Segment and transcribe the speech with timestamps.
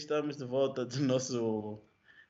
[0.00, 1.78] Estamos de volta do nosso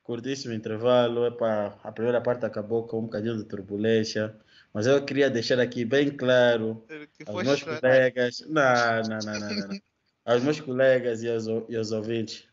[0.02, 1.24] curtíssimo intervalo.
[1.24, 4.34] Epá, a primeira parte acabou com um bocadinho de turbulência,
[4.74, 6.84] mas eu queria deixar aqui bem claro
[7.26, 7.80] aos meus chorar.
[7.80, 8.40] colegas.
[8.48, 9.80] Não, não, não, não, não.
[10.24, 12.44] aos meus colegas e aos, e aos ouvintes.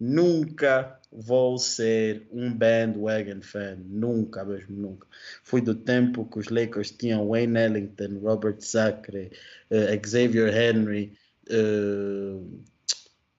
[0.00, 5.06] Nunca vou ser um bandwagon fan, nunca mesmo, nunca.
[5.44, 9.30] Fui do tempo que os Lakers tinham Wayne Ellington, Robert Sacre,
[9.70, 11.16] uh, Xavier Henry,
[11.48, 12.64] uh,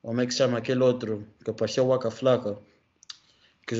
[0.05, 2.59] como é que se chama aquele outro que apareceu Waka Flocka?
[3.65, 3.75] Que,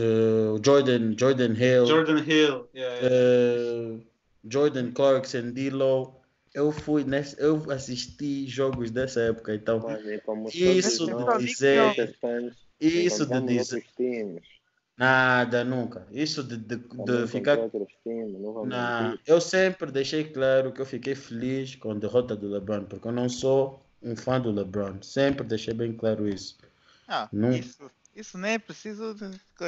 [0.64, 1.86] Jordan, Jordan Hill.
[1.86, 3.08] Jordan Hill, yeah, yeah.
[3.08, 4.04] Uh,
[4.44, 6.16] Jordan Clarkson, D-Lo.
[6.56, 12.12] Eu fui nesse, eu assisti jogos dessa época, então Mano, isso de dizer,
[12.80, 13.84] isso de dizer,
[14.98, 16.08] nada, nunca.
[16.12, 17.58] Isso de, de, de ficar,
[18.66, 23.06] não, eu sempre deixei claro que eu fiquei feliz com a derrota do LeBron, porque
[23.06, 25.02] eu não sou um fã do LeBron.
[25.02, 26.58] Sempre deixei bem claro isso.
[27.08, 29.16] Ah, isso, isso nem é preciso.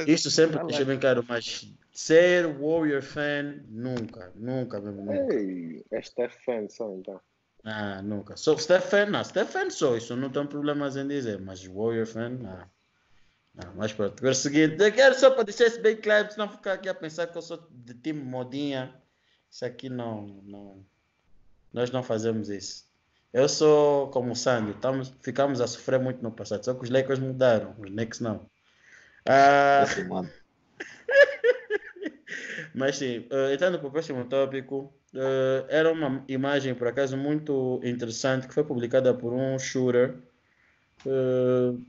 [0.08, 5.04] Isso sempre deixei bem claro, mas ser Warrior fan, nunca, nunca mesmo.
[5.04, 5.34] Nunca.
[5.34, 7.20] Ei, é Steph fan só então.
[7.64, 8.38] Ah, nunca.
[8.38, 9.24] Sou Steph fan, não.
[9.24, 12.78] Steph fan sou, isso não tenho problemas em dizer, mas Warrior fan, não.
[13.56, 16.74] Não, mas pronto, agora seguinte, eu quero só para deixar isso bem claro, não ficar
[16.74, 18.94] aqui a pensar que eu sou de time modinha.
[19.50, 20.86] Isso aqui não, não.
[21.74, 22.87] Nós não fazemos isso.
[23.38, 26.90] Eu sou como o Sandy, estamos, ficamos a sofrer muito no passado, só que os
[26.90, 28.50] Lakers mudaram, os Knicks não.
[29.30, 29.86] Ah,
[32.74, 37.80] mas sim, uh, entrando para o próximo tópico, uh, era uma imagem por acaso muito
[37.84, 40.16] interessante que foi publicada por um shooter
[41.06, 41.80] uh,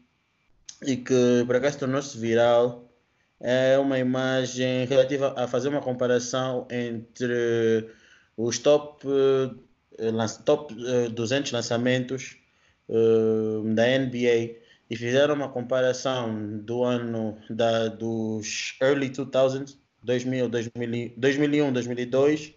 [0.83, 2.93] e que por acaso tornou-se viral.
[3.41, 7.89] É uma imagem relativa a fazer uma comparação entre
[8.37, 9.03] os top
[10.45, 10.75] top
[11.13, 12.37] 200 eh, lançamentos
[12.89, 14.57] uh, da NBA
[14.91, 22.55] e fizeram uma comparação do ano da, dos early 2000s, 2000, 2000, 2001, 2002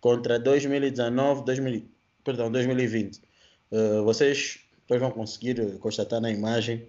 [0.00, 1.84] contra 2019, 2000,
[2.24, 3.20] perdão, 2020.
[3.70, 6.88] Uh, vocês depois vão conseguir constatar na imagem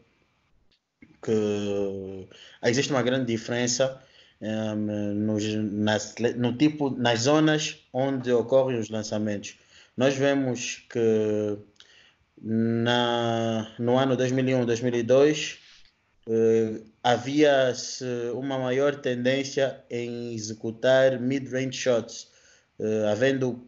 [1.21, 2.27] que
[2.63, 4.01] existe uma grande diferença
[4.41, 9.57] um, nos, nas, no tipo, nas zonas onde ocorrem os lançamentos.
[9.95, 11.57] Nós vemos que
[12.41, 15.59] na, no ano 2001, 2002,
[16.27, 17.73] eh, havia
[18.33, 22.31] uma maior tendência em executar mid-range shots,
[22.79, 23.67] eh, havendo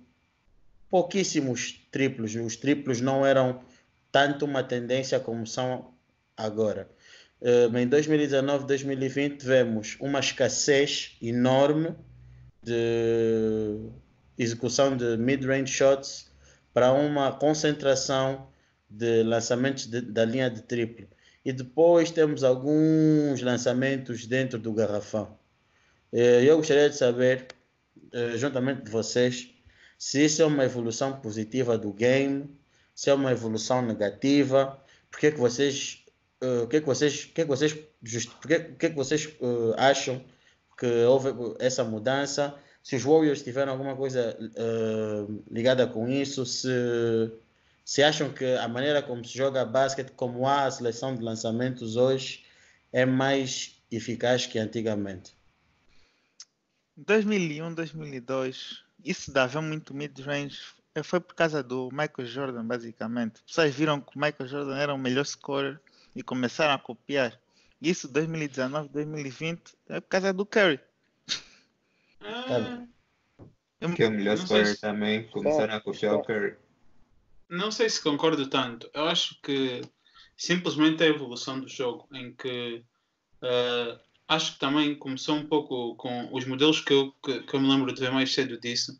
[0.90, 2.36] pouquíssimos triplos.
[2.36, 3.62] Os triplos não eram
[4.12, 5.94] tanto uma tendência como são
[6.38, 6.90] agora.
[7.42, 11.96] Eh, em 2019, 2020, vemos uma escassez enorme
[12.64, 13.90] de
[14.38, 16.32] execução de mid-range shots
[16.74, 18.48] para uma concentração
[18.90, 21.08] de lançamentos de, da linha de triplo.
[21.44, 25.38] E depois temos alguns lançamentos dentro do garrafão.
[26.12, 27.48] Eh, eu gostaria de saber,
[28.14, 29.50] eh, juntamente de vocês,
[29.98, 32.50] se isso é uma evolução positiva do game,
[32.94, 36.04] se é uma evolução negativa, porque que vocês,
[36.44, 37.74] uh, que que vocês, que que vocês,
[38.26, 39.30] porque, que que vocês
[39.78, 40.24] acham
[40.78, 46.68] que houve essa mudança se os Warriors tiveram alguma coisa uh, ligada com isso, se,
[47.86, 51.96] se acham que a maneira como se joga basquete, como há a seleção de lançamentos
[51.96, 52.44] hoje,
[52.92, 55.36] é mais eficaz que antigamente.
[56.98, 60.60] 2001, 2002, isso dava muito mid-range.
[61.04, 63.42] Foi por causa do Michael Jordan, basicamente.
[63.48, 65.80] Vocês viram que o Michael Jordan era o melhor scorer
[66.16, 67.40] e começaram a copiar.
[67.82, 70.80] Isso 2019, 2020 é por causa do Curry.
[72.52, 74.82] Ah, que é o melhor scorer se...
[74.82, 76.56] também, começaram a copiar o Curry.
[77.50, 78.90] Não sei se concordo tanto.
[78.94, 79.82] Eu acho que
[80.38, 82.84] simplesmente é a evolução do jogo, em que
[83.42, 87.60] uh, acho que também começou um pouco com os modelos que eu, que, que eu
[87.60, 89.00] me lembro de ver mais cedo disso.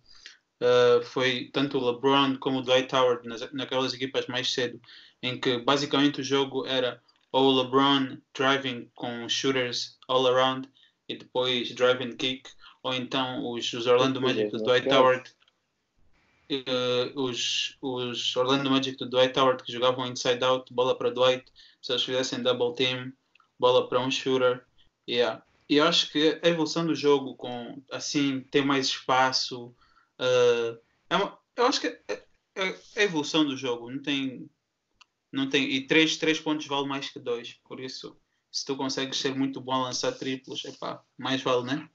[0.62, 4.80] Uh, foi tanto o LeBron como o Dwight Howard nas, naquelas equipas mais cedo,
[5.22, 7.02] em que basicamente o jogo era
[7.32, 10.70] ou o LeBron driving com shooters all around
[11.08, 12.50] e depois driving kick,
[12.84, 15.32] ou então os, os Orlando Magic do Dwight Howard,
[16.52, 21.46] uh, os, os Orlando Magic do Dwight Howard que jogavam inside out, bola para Dwight,
[21.82, 23.14] se eles fizessem double team,
[23.60, 24.66] bola para um shooter.
[25.08, 25.44] Yeah.
[25.70, 29.68] E acho que a evolução do jogo com assim ter mais espaço
[30.20, 30.80] uh,
[31.10, 32.24] é uma, eu acho que é, é,
[32.56, 34.50] é, a evolução do jogo não tem
[35.32, 37.54] não tem e três, três pontos vale mais que dois.
[37.64, 38.18] Por isso
[38.52, 41.90] se tu consegues ser muito bom a lançar triplos epá, mais vale né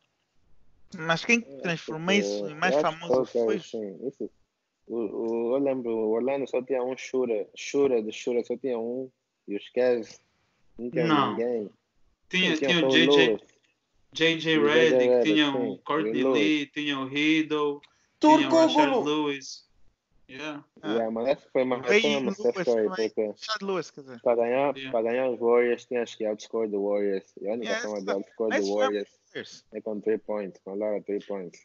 [0.98, 3.58] mas quem é, transformou isso em mais famoso foi.
[3.60, 4.30] Sim, isso.
[4.86, 8.78] O, o, eu lembro, o Orlando só tinha um Shura, Shura de Shura só tinha
[8.78, 9.10] um,
[9.48, 10.20] e os Cavs
[10.78, 11.30] Não tinha Não.
[11.32, 11.70] ninguém.
[12.28, 13.40] Tinha, Tinha tinha o JJ, Lewis.
[14.12, 15.58] JJ Redick, tinha sim.
[15.58, 16.24] o Courtney.
[16.24, 17.80] Lee, tinha o Riddle,
[18.20, 19.02] tinha o Turcóbulo!
[19.02, 19.66] Lewis.
[20.28, 20.64] Yeah.
[20.82, 20.88] Ah.
[20.92, 24.20] Yeah, mas essa foi uma, porque Chad Lewis, quer dizer.
[24.22, 24.90] para ganhar, Yeah.
[24.90, 27.32] para ganhar os Warriors tinhas que outscore the Warriors.
[27.40, 30.70] E a única Yeah, forma de outscore the essa- Warriors é com 3 points, com
[30.72, 31.60] a Lara 3 points.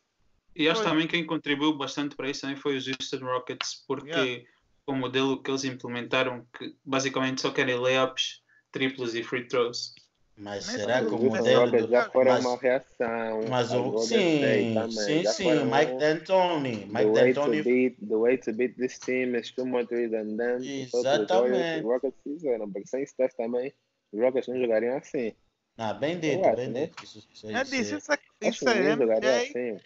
[0.55, 0.91] E acho Foi.
[0.91, 4.43] também quem contribuiu bastante para isso também foi os Houston Rockets, porque Yeah.
[4.85, 8.41] o modelo que eles implementaram, que basicamente só querem layups,
[8.71, 9.95] triplos e free throws.
[10.37, 11.87] Mas será que o modelo do...
[11.87, 13.41] já foram mas- uma reação.
[13.47, 14.41] Mas o, sim,
[14.89, 16.77] sim, Já sim, Mike D'Antoni.
[16.77, 19.85] The Mike way, to D'Antoni beat, the way to beat this team is two more
[19.85, 20.57] threes than them.
[20.63, 21.79] Exatamente.
[21.79, 23.71] Os Rockets fizeram, porque sem Steph também,
[24.11, 25.33] os Rockets não jogariam assim.
[25.83, 26.91] Ah, bem acho, bem né?
[27.01, 29.79] Isso, isso, É isso, disso, é- isso é, Acho isso que é jogaria MJ assim.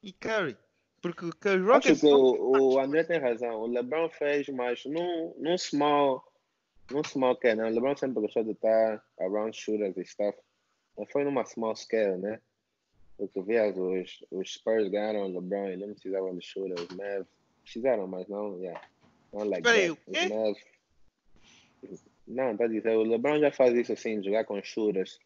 [0.00, 0.56] e Curry.
[1.02, 3.62] Porque o Curry Acho Rockets que não- o, o André tem razão.
[3.62, 6.22] O LeBron fez, mas num, num small,
[6.92, 7.64] num small scale, né?
[7.64, 10.38] O LeBron sempre gostou de estar around shooters e stuff.
[10.96, 12.40] Mas foi numa small scale, né?
[13.16, 16.82] Porque vias os, os Spurs ganharam o LeBron e não precisavam de shooters.
[16.88, 17.26] Os Mavs
[17.64, 18.80] precisaram, mas não, yeah.
[19.32, 20.28] Não like Peraí, o Os quê?
[20.28, 20.58] Mavs...
[22.28, 25.18] Não, tá dizendo, o LeBron já faz isso assim, jogar com shooters.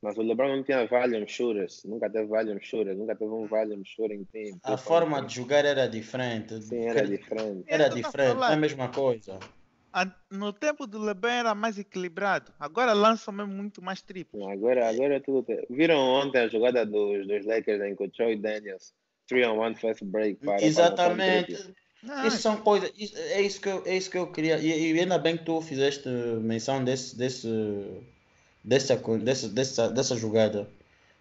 [0.00, 3.84] Mas o LeBron não tinha volume shooters, nunca teve volume shooters, nunca teve um volume
[3.84, 4.58] shooting team.
[4.62, 6.62] A forma de jogar era diferente.
[6.62, 7.64] Sim, era diferente.
[7.66, 9.40] Era diferente, é a mesma coisa.
[10.30, 12.52] no tempo do LeBron era mais equilibrado.
[12.60, 14.48] Agora lançam mesmo muito mais triplos.
[14.48, 15.44] Agora, agora é tudo.
[15.68, 18.94] Viram ontem a jogada dos, dos Lakers em que o Troy Daniels,
[19.26, 21.46] 3 on 1 fast break, para Exatamente.
[21.46, 21.74] triplo.
[22.00, 24.58] Não, Isso são coisas, isso- é isso que eu, é isso que eu queria.
[24.60, 27.48] E, e ainda bem que tu fizeste menção desse, desse,
[28.64, 30.68] dessa, dessa, dessa, dessa jogada.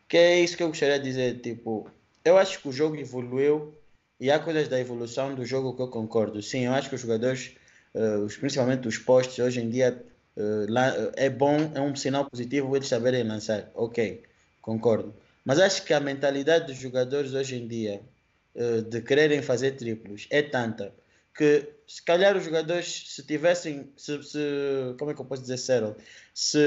[0.07, 1.39] Que é isso que eu gostaria de dizer.
[1.41, 1.89] Tipo,
[2.23, 3.73] eu acho que o jogo evoluiu
[4.19, 6.41] e há coisas da evolução do jogo que eu concordo.
[6.41, 7.55] Sim, eu acho que os jogadores,
[7.95, 10.03] eh, principalmente os postes, hoje em dia
[10.37, 13.69] eh, lá- é bom, é um sinal positivo eles saberem lançar.
[13.75, 14.23] Ok,
[14.61, 15.13] concordo.
[15.45, 18.01] Mas acho que a mentalidade dos jogadores hoje em dia
[18.55, 20.93] eh, de quererem fazer triplos é tanta
[21.37, 25.57] que se calhar os jogadores se tivessem se, se- como é que eu posso dizer
[25.57, 25.95] sério
[26.33, 26.57] se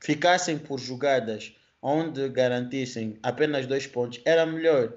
[0.00, 4.92] ficassem por jogadas onde garantissem apenas dois pontos era melhor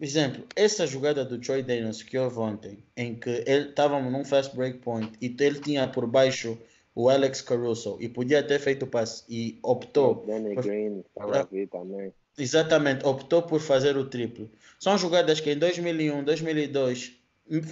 [0.00, 4.54] exemplo essa jogada do Troy Daniels que houve ontem em que ele estava num fast
[4.54, 6.58] break point e ele tinha por baixo
[6.94, 11.40] o Alex Caruso e podia ter feito o passe e optou Danny por- Green estava
[11.40, 12.12] aqui também.
[12.36, 14.50] Exatamente, optou por fazer o triplo.
[14.78, 17.12] São jogadas que em 2001, 2002,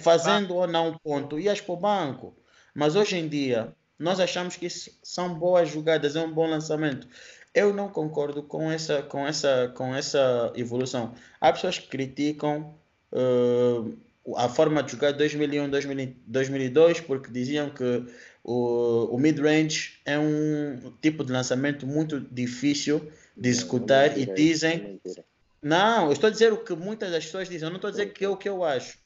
[0.01, 2.35] fazendo ou não ponto, ias para o banco.
[2.73, 7.07] Mas hoje em dia, nós achamos que são boas jogadas, é um bom lançamento.
[7.53, 11.13] Eu não concordo com essa, com essa, com essa evolução.
[11.41, 12.75] Há pessoas que criticam
[13.11, 13.91] eh,
[14.35, 18.05] a forma de jogar 2001, 2000 2002, porque diziam que
[18.43, 24.73] o, o mid-range é um tipo de lançamento muito difícil de executar e Mentira, dizem
[24.73, 25.25] é mentira.
[25.61, 27.91] não, eu estou a dizer o que muitas das pessoas dizem, eu não estou a
[27.91, 28.97] dizer que é o que eu acho.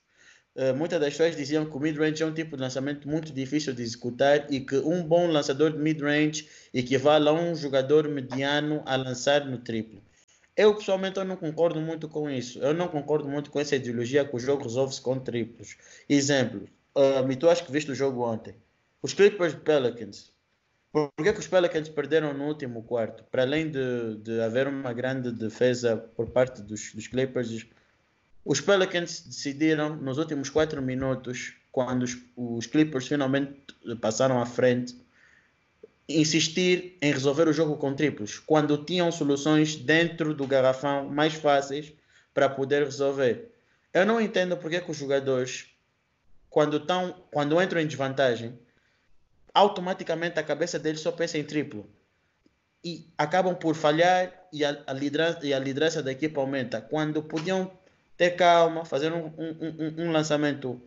[0.56, 3.74] Eh, muitas das pessoas diziam que o mid-range é um tipo de lançamento muito difícil
[3.74, 8.96] de executar e que um bom lançador de mid-range equivale a um jogador mediano a
[8.96, 10.02] lançar no triplo.
[10.56, 12.60] Eu, pessoalmente, eu não concordo muito com isso.
[12.60, 15.76] Eu não concordo muito com essa ideologia que o jogo resolve-se com triplos.
[16.08, 18.56] Exemplo, uh, tu acho que viste o jogo ontem.
[19.02, 20.32] Os Clippers Pelicans.
[20.92, 23.24] Por que, que os Pelicans perderam no último quarto?
[23.32, 27.66] Para além de, de haver uma grande defesa por parte dos, dos Clippers,
[28.46, 33.56] os Pelicans decidiram nos últimos quatro minutos, quando os, os Clippers finalmente
[34.02, 34.96] passaram à frente,
[36.08, 41.94] insistir em resolver o jogo com triplos, quando tinham soluções dentro do garrafão mais fáceis
[42.34, 43.52] para poder resolver.
[43.94, 45.68] Eu não entendo porque que os jogadores,
[46.50, 48.58] quando, tão, quando entram em desvantagem,
[49.54, 51.88] automaticamente a cabeça deles só pensa em triplo.
[52.84, 56.82] E acabam por falhar e a, a, liderança, e a liderança da equipe aumenta.
[56.82, 57.72] Quando podiam
[58.18, 59.58] ter calma, fazer um, um,
[59.98, 60.82] um, um lançamento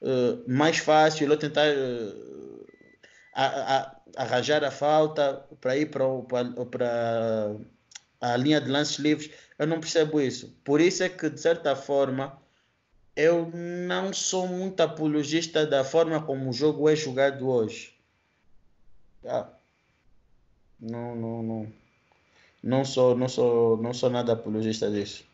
[0.00, 2.66] uh, mais fácil, ou tentar uh,
[3.34, 7.56] a, a, arranjar a falta para ir para
[8.20, 10.54] a linha de lances livres, eu não percebo isso.
[10.64, 12.38] Por isso é que, de certa forma,
[13.16, 17.94] eu não sou muito apologista da forma como o jogo é jogado hoje.
[19.24, 19.48] Ah,
[20.80, 21.72] não, não, não,
[22.62, 25.24] não sou, não sou, não sou nada apologista disso.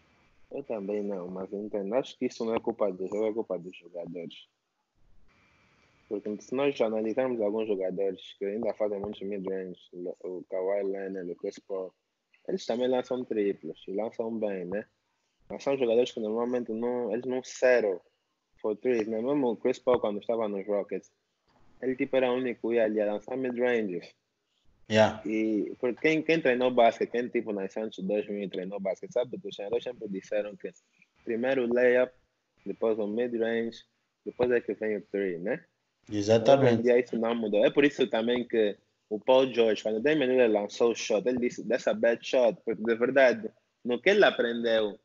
[0.51, 1.95] Eu também não, mas entendo.
[1.95, 4.49] Acho que isso não é culpa do jogo, é culpa dos jogadores.
[6.09, 9.79] Porque se nós analisarmos alguns jogadores que ainda fazem muitos mid-range,
[10.25, 11.93] o Kawhi Leonard, o Chris Paul,
[12.49, 14.87] eles também lançam triplos e lançam bem, né?
[15.51, 18.01] Mas são jogadores que normalmente não, eles não settle
[18.61, 19.21] for threes, né?
[19.21, 21.13] Mesmo o Chris Paul quando estava nos Rockets,
[21.83, 24.15] ele tipo era o único que ia ali a lançar mid-ranges.
[24.91, 25.21] Yeah.
[25.27, 29.39] E porque quem, quem treinou basquete, quem tipo nasceu antes de 2000 treinou basquete, sabe
[29.39, 30.73] que os treinadores sempre disseram que
[31.25, 32.13] primeiro o layup,
[32.65, 33.85] depois o mid-range,
[34.25, 35.63] depois é que vem o three, né?
[36.11, 36.83] Exatamente.
[36.83, 37.65] dia isso não mudou.
[37.65, 38.77] É por isso também que
[39.11, 42.59] o Paul George, quando o Damian Lillard lançou o shot, ele disse dessa bad shot,
[42.65, 43.51] porque de verdade,
[43.85, 44.99] no que ele aprendeu,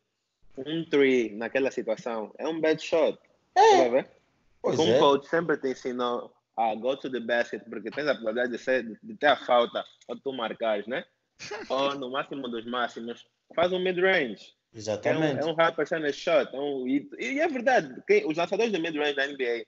[0.57, 3.19] um three naquela situação é um bad shot.
[3.55, 4.05] É.
[4.61, 4.99] Porque um é.
[4.99, 8.83] coach sempre te ensinou a go to the basket, porque tens a probabilidade de, ser,
[9.01, 11.05] de ter a falta ou tu marcares, né?
[11.69, 14.53] ou no máximo dos máximos, faz um mid-range.
[15.03, 15.39] É um, Exatamente.
[15.39, 16.55] é um high percentage shot.
[16.55, 19.65] É um, e, e é verdade, quem, os lançadores de mid-range da NBA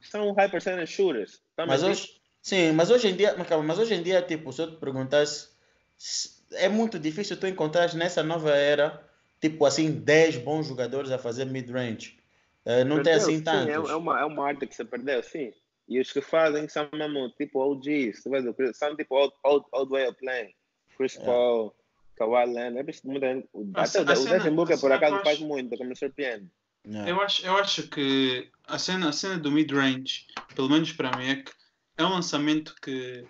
[0.00, 1.40] são high percentage shooters.
[1.56, 4.70] Tá Mas hoje, sim, mas hoje em dia, mas hoje em dia, tipo, se eu
[4.72, 5.48] te perguntasse,
[5.96, 9.02] se- é muito difícil tu encontrar nessa nova era,
[9.40, 12.18] tipo assim, 10 bons jogadores a fazer mid-range.
[12.64, 13.88] Eh, não tem Perdeu, assim sim, tantos.
[13.88, 15.52] É, é uma, é uma arte que se perdeu, sim.
[15.88, 19.34] E os que fazem são mesmo tipo OGs, tu vês, o Chris- são tipo old,
[19.44, 20.54] old, old way of playing.
[20.96, 21.32] Chris Yeah.
[21.32, 21.74] Paul,
[22.16, 24.78] Kawhi Leonard, é preciso muita gente- o- A até o, a o cena- Devin Booker
[24.80, 26.48] por acaso faz muito, que me surpreende.
[26.86, 27.10] Yeah.
[27.10, 31.28] Eu acho, eu acho que a cena, a cena do mid-range, pelo menos para mim,
[31.28, 31.52] é que
[31.98, 33.24] é um lançamento que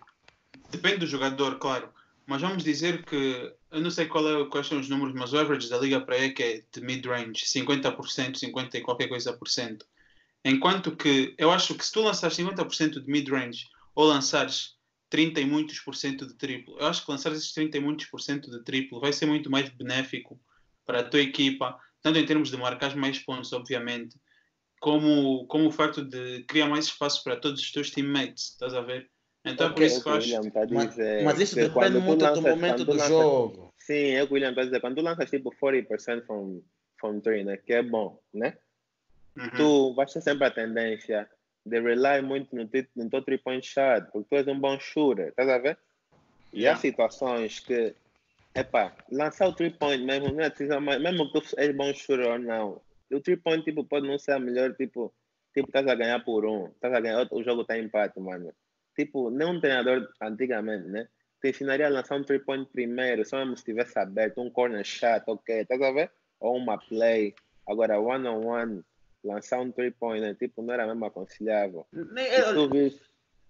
[0.71, 1.89] depende do jogador, claro.
[2.27, 5.39] Mas vamos dizer que eu não sei qual é, quais são os números, mas o
[5.39, 9.49] average da liga para é que é de mid-range, 50%, 50 e qualquer coisa por
[9.49, 9.85] cento.
[10.45, 14.75] Enquanto que eu acho que se tu lançares 50% de mid-range ou lançares
[15.09, 18.07] 30 e muitos por cento de triplo, eu acho que lançar esses 30 e muitos
[18.07, 20.39] por cento de triplo vai ser muito mais benéfico
[20.85, 24.17] para a tua equipa, tanto em termos de marcar mais pontos, obviamente,
[24.81, 28.83] como, como o facto de criar mais espaço para todos os teus teammates, estás a
[28.83, 29.09] ver?
[29.47, 30.37] Então é por isso que eu acho.
[30.37, 33.75] A Mas, mas isso depende muito do lanças- momento quando tu do lanças- jogo.
[33.79, 34.81] Sim, é o que o William está a dizer.
[34.81, 36.63] Quando tu lanças tipo 40% from,
[36.99, 37.57] from three, né?
[37.59, 38.57] Que é bom, né?
[39.37, 39.51] Uhum.
[39.57, 41.29] tu vais ter sempre a tendência
[41.67, 45.49] de rely muito no, no teu three-point shot, porque tu és um bom shooter, estás
[45.49, 45.79] a ver?
[46.53, 46.79] E Yeah.
[46.79, 47.97] há situações que,
[48.55, 52.29] epá, lançar o three-point mesmo, não é decisão mais, mesmo que tu és bom shooter
[52.29, 52.81] ou não,
[53.13, 55.13] o three-point tipo, pode não ser a melhor, tipo,
[55.53, 58.53] tipo, estás a ganhar por um, estás a ganhar, o jogo está em empate, mano.
[58.97, 61.09] Tipo, nenhum treinador antigamente, né?
[61.41, 65.25] Te ensinaria a lançar um three-point primeiro, só mesmo se tivesse aberto, um corner shot,
[65.27, 66.13] ok, estás a ver?
[66.39, 67.35] Ou uma play.
[67.67, 68.83] Agora, one-on-one,
[69.25, 70.35] lançar um three-point, né?
[70.35, 71.87] tipo, não era mesmo aconselhável.
[71.93, 73.01] Nem- E tu vês,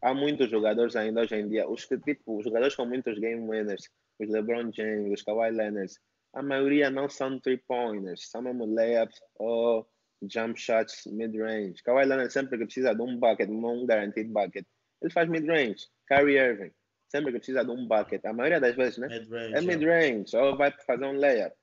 [0.01, 3.41] há muitos jogadores ainda hoje em dia, os que, tipo, os jogadores com muitos game
[3.49, 3.91] winners,
[4.21, 5.93] os LeBron James, os Kawhi Leonard,
[6.33, 9.87] a maioria não são three-pointers, são mesmo layups ou
[10.29, 11.83] jump shots mid-range.
[11.83, 14.65] Kawhi Leonard sempre que precisa de um bucket, um guaranteed bucket,
[15.03, 15.87] ele faz mid-range.
[16.09, 16.73] Kyrie Irving,
[17.09, 19.09] sempre que precisa de um bucket, a maioria das vezes, né?
[19.09, 19.67] Mid-range, É yeah.
[19.67, 21.55] mid-range, ou vai fazer um layup.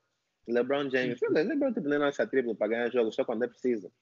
[0.48, 3.92] LeBron James, LeBron tipo, nem lança triplo para ganhar jogos só quando é preciso.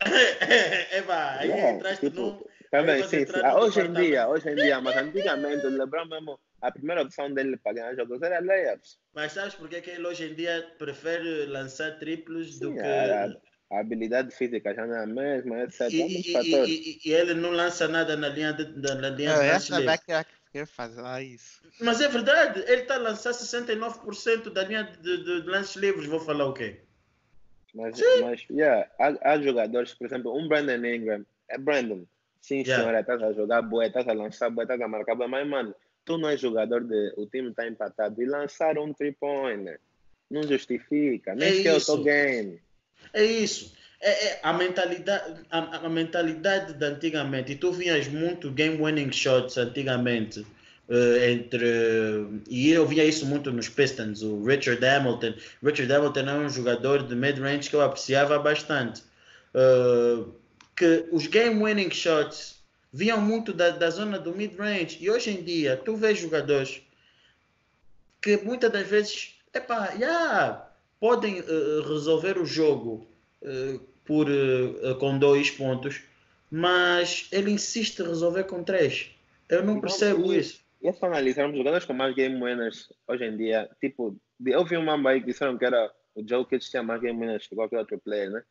[0.00, 2.48] é, pá, aí Yeah, entraste tipo.
[2.70, 3.32] Também, sim, sim.
[3.44, 7.32] Ah, hoje em dia, hoje em dia, mas antigamente o LeBron mesmo, a primeira opção
[7.32, 8.98] dele para ganhar jogos era layups.
[9.14, 12.82] Mas sabes porque que ele hoje em dia prefere lançar triplos do Sim, que.
[12.82, 13.28] a,
[13.70, 15.92] a habilidade física já não é a mesma, etc.
[15.92, 19.08] E, muitos e- e- e- e ele não lança nada na linha de, na, na
[19.10, 19.72] linha Eu de ia lance
[20.54, 21.62] que que queria fazer isso.
[21.80, 26.06] Mas é verdade, ele está a lançar 69% da linha de, de, de lances livres.
[26.08, 26.80] Vou falar o quê?
[27.74, 32.04] Mas, mas yeah, há, há jogadores, por exemplo, um Brandon Ingram, é Brandon.
[32.40, 32.76] Sim, Yeah.
[32.82, 35.74] senhora, estás a jogar boa, estás a lançar boa, estás a marcar boa, mas, mano,
[36.04, 37.14] tu não és jogador de.
[37.16, 39.80] O time está empatado e lançar um three-pointer.
[40.30, 41.94] Não justifica, nem É sequer o isso.
[41.94, 42.60] teu game.
[43.14, 43.74] É isso.
[44.04, 47.56] É, é a mentalidade, a, a mentalidade de antigamente.
[47.56, 50.44] Tu vinhas muito game winning shots antigamente.
[50.88, 51.66] eh, entre
[52.48, 55.34] e eu via isso muito nos Pistons, o Richard Hamilton.
[55.62, 59.02] Richard Hamilton é um jogador de mid-range que eu apreciava bastante.
[59.54, 60.24] Eh,
[60.76, 62.56] que os game winning shots
[62.92, 64.98] vinham muito da, da zona do mid-range.
[65.00, 66.82] E hoje em dia, tu vês jogadores
[68.20, 70.68] que muitas das vezes epá, yeah,
[71.00, 71.42] podem eh,
[71.88, 73.08] resolver o jogo
[74.04, 76.02] por, eh, com dois pontos,
[76.50, 79.10] mas ele insiste em resolver com três.
[79.48, 80.62] Eu não Não, percebo e- isso.
[80.82, 84.76] E é só analisarmos jogadores com mais game winners hoje em dia, tipo, eu vi
[84.76, 87.78] um mamba aí que disseram que era o Jokic tinha mais game winners que qualquer
[87.78, 88.42] outro player, né?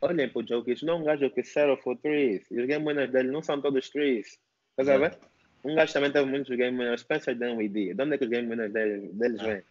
[0.00, 2.42] Olhem para o Jokic, não é um gajo que zero for threes.
[2.50, 4.38] E os game winners dele não são todos threes.
[4.70, 5.18] Estás a ver?
[5.62, 7.94] Um gajo também teve muitos game winners, Spencer Dinwiddie.
[7.94, 9.44] De onde é que os game winners deles, deles Ah.
[9.46, 9.62] vêm?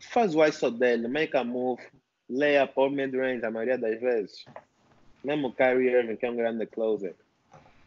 [0.00, 1.82] Faz o ISO dele, make a move,
[2.62, 4.44] up or mid-range a maioria das vezes.
[5.24, 7.14] Mesmo o Kyrie Irving, que é um grande closer.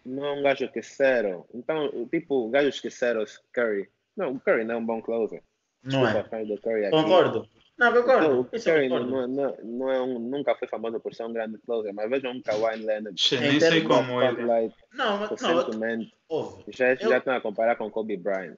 [0.05, 1.45] Não é um gajo que zero.
[1.53, 3.23] Então, tipo, gajos que zero,
[3.53, 3.89] Curry.
[4.15, 5.41] Não, o Curry não é um bom closer.
[5.83, 6.89] Não Desculpa, é?
[6.89, 7.47] Concordo.
[7.77, 8.47] Não, Então, concordo.
[8.51, 9.27] o Isso Curry não, concordo.
[9.27, 12.41] não, não é um, nunca foi famoso por ser um grande closer, mas veja um
[12.41, 13.19] Kawhi Leonard.
[13.21, 14.31] Che, Em nem sei como ele.
[14.41, 16.13] Spotlight Não, mas não, eu- recentemente.
[16.29, 16.63] ouve.
[16.69, 18.55] Já, Eu- já estão a comparar com Kobe Bryant.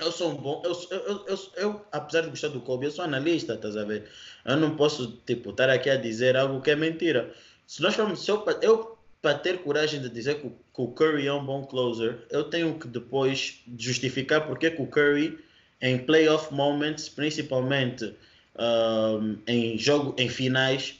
[0.00, 0.62] Eu sou um bom.
[0.64, 4.08] Eu, eu, eu, eu, apesar de gostar do Kobe, eu sou analista, estás a ver?
[4.44, 7.32] Eu não posso, tipo, estar aqui a dizer algo que é mentira.
[7.66, 8.26] Se nós formos.
[8.26, 12.24] Eu, eu para ter coragem de dizer que, que, o Curry é um bom closer,
[12.30, 15.38] eu tenho que depois justificar porque que o Curry,
[15.80, 18.14] em playoff moments, principalmente
[18.58, 20.98] um, em jogo, em finais,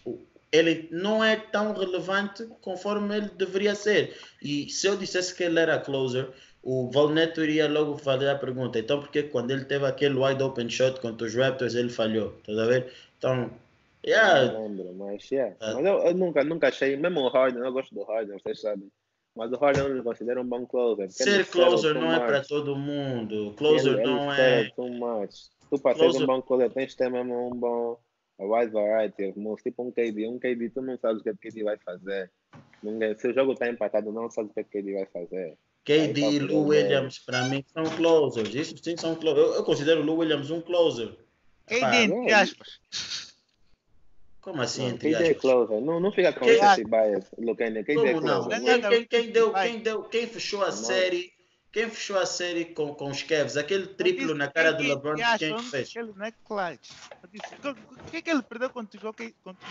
[0.52, 4.16] ele não é tão relevante conforme ele deveria ser.
[4.42, 6.28] E se eu dissesse que ele era closer,
[6.62, 8.78] o Valneto iria logo fazer a pergunta.
[8.78, 12.34] Então, porque quando ele teve aquele wide open shot contra os Raptors, ele falhou?
[12.38, 12.92] Estás a ver?
[13.18, 13.50] Então,
[14.04, 14.52] yeah.
[14.52, 15.54] Não lembro, mas, yeah.
[15.56, 18.60] Uh, mas eu, eu, nunca, nunca achei, mesmo o Harden, eu gosto do Harden, vocês
[18.60, 18.90] sabem.
[19.34, 21.10] Mas o Harden eu não considero um bom closer.
[21.10, 23.54] Ser closer não é para todo mundo.
[23.56, 24.70] Closer ele, não ele é.
[24.70, 25.48] Too much.
[25.70, 27.98] Tu para ser um bom closer tens de ter mesmo um bom.
[28.38, 30.26] A wide variety of moves, tipo um KD.
[30.26, 32.30] Um KD, tu não sabes o que o KD vai fazer.
[32.82, 35.58] Ninguém, se o jogo está empatado, não sabes o que o KD vai fazer.
[35.84, 38.54] KD e Lou Williams, para mim, são closers.
[38.54, 39.46] Isso sim são closers.
[39.46, 41.16] Eu, eu considero o Lou Williams um closer.
[41.66, 42.80] KD, entre aspas.
[44.40, 45.28] Como assim, não, entre aspas?
[45.28, 45.80] É closer.
[45.80, 47.84] Não, não fica com quem, esse bias, Lucane.
[47.84, 48.60] KD é closer.
[48.60, 50.72] Quem, quem, quem, deu, quem, deu, quem fechou a não.
[50.72, 51.32] série...
[51.72, 53.56] Quem fechou a série com, com os Cavs?
[53.56, 55.94] Aquele triplo na cara do LeBron, quem fez?
[55.94, 56.90] Ele não é clutch.
[57.22, 59.12] O que, é que ele perdeu contra o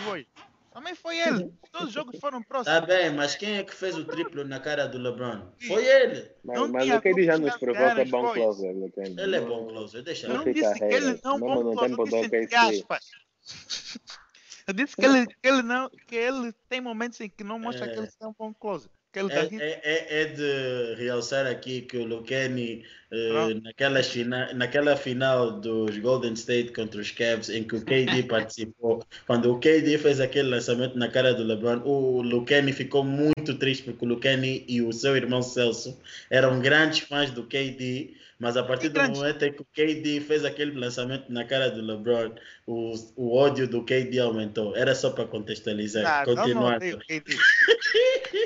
[0.05, 0.25] Warriors?
[0.71, 1.51] Também foi ele.
[1.71, 2.79] Todos os jogos foram próximos.
[2.79, 5.51] Tá bem, mas quem é que fez o triplo na cara do LeBron?
[5.67, 6.31] Foi ele.
[6.43, 8.75] Mas, mas o KD já nos provou que é bom closer.
[8.97, 12.41] Ele é bom closer, deixa eu não disse que ele não é bom closer, eu
[12.45, 13.05] disse aspas.
[14.69, 17.87] Eu disse que ele, que ele, não, que ele tem momentos em que não mostra
[17.87, 17.89] é.
[17.89, 18.91] que ele é um bom closer.
[19.11, 25.59] É, é, é, é, de realçar aqui que o Lucani, uh, naquela, fina, naquela final
[25.59, 30.19] dos Golden State contra os Cavs, em que o KD participou, quando o KD fez
[30.19, 34.79] aquele lançamento na cara do LeBron, o Lucani ficou muito triste porque o Lucani e
[34.79, 39.51] o seu irmão Celso eram grandes fãs do KD mas a partir do momento em
[39.51, 42.33] que o KD fez aquele lançamento na cara do LeBron,
[42.65, 44.73] o, o ódio do KD aumentou.
[44.77, 46.21] Era só para contextualizar.
[46.21, 46.85] Ah, Continuando.
[46.85, 46.99] Não, não,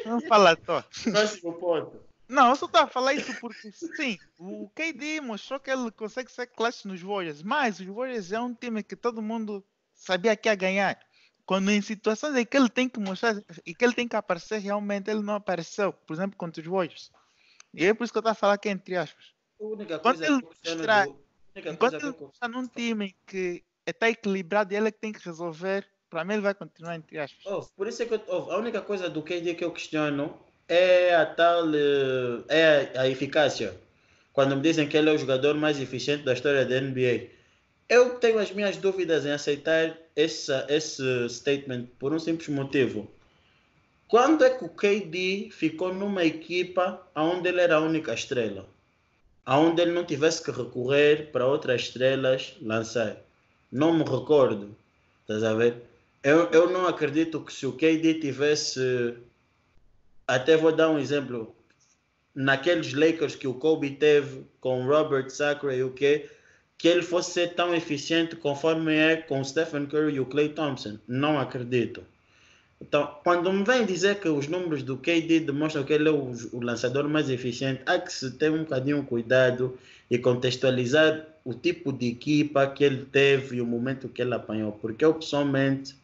[0.06, 0.84] não fala só.
[1.12, 2.02] Próximo ponto.
[2.28, 6.32] Não, eu só estava a falar isso porque, sim, o KD mostrou que ele consegue
[6.32, 10.50] ser clutch nos Warriors, mas os Warriors é um time que todo mundo sabia que
[10.50, 11.00] ia ganhar.
[11.46, 14.60] Quando em situações em que ele tem que mostrar e que ele tem que aparecer,
[14.60, 17.12] realmente ele não apareceu, por exemplo, contra os Warriors.
[17.74, 19.34] E é por isso que eu estava a falar aqui entre aspas.
[19.60, 21.16] A única coisa ele mostrar, do...
[21.56, 25.88] enquanto ele está num time que está equilibrado e ele é que tem que resolver,
[26.14, 27.46] para mim ele vai continuar entre aspas.
[27.46, 30.34] Oh, por isso é que eu, oh, a única coisa do KD que eu questiono
[30.68, 33.76] é a tal eh, é a eficácia.
[34.32, 37.30] Quando me dizem que ele é o jogador mais eficiente da história da NBA.
[37.90, 43.12] Eu tenho as minhas dúvidas em aceitar essa, esse statement por um simples motivo.
[44.08, 48.68] Quando é que o KD ficou numa equipa onde ele era a única estrela?
[49.46, 53.18] aonde ele não tivesse que recorrer para outras estrelas lançar.
[53.72, 54.76] Não me recordo.
[55.22, 55.82] Estás a ver?
[56.24, 59.14] Eu, eu não acredito que se o KD tivesse.
[60.26, 61.54] Até vou dar um exemplo.
[62.34, 66.30] Naqueles Lakers que o Kobe teve com Robert Sacre e o quê?
[66.78, 70.98] Que ele fosse ser tão eficiente conforme é com Stephen Curry e o Clay Thompson.
[71.08, 72.04] Não acredito.
[72.82, 76.34] Então, quando me vem dizer que os números do KD demonstram que ele é o,
[76.52, 79.78] o, lançador mais eficiente, há que se ter um bocadinho cuidado
[80.10, 84.72] e contextualizar o tipo de equipa que ele teve e o momento que ele apanhou,
[84.74, 85.96] porque eu pessoalmente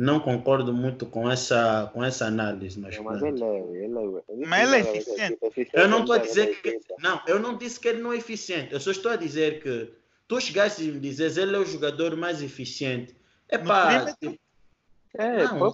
[0.00, 2.80] não concordo muito com essa, com essa análise.
[2.80, 5.38] Mas, mas ele é, ele é, mas ele é eficiente.
[5.74, 6.80] Eu não estou a dizer que.
[6.98, 8.72] Não, eu não disse que ele não é eficiente.
[8.72, 9.92] Eu só estou a dizer que
[10.26, 13.14] tu chegaste e me dizes ele é o jogador mais eficiente.
[13.46, 14.16] Epá,
[15.14, 15.72] é, não,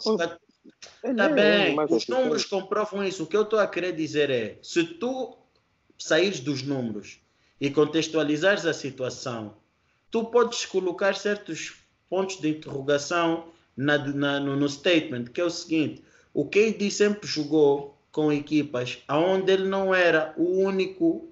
[1.17, 3.23] Tá bem, os números comprovam isso.
[3.23, 5.39] O que eu estou a querer dizer é: se tu
[5.97, 7.21] saíres dos números
[7.61, 9.57] e contextualizares a situação,
[10.11, 11.77] tu podes colocar certos
[12.09, 17.27] pontos de interrogação na, na, no, no, statement, que é o seguinte: o KD sempre
[17.27, 21.29] jogou com equipas onde ele não era o único,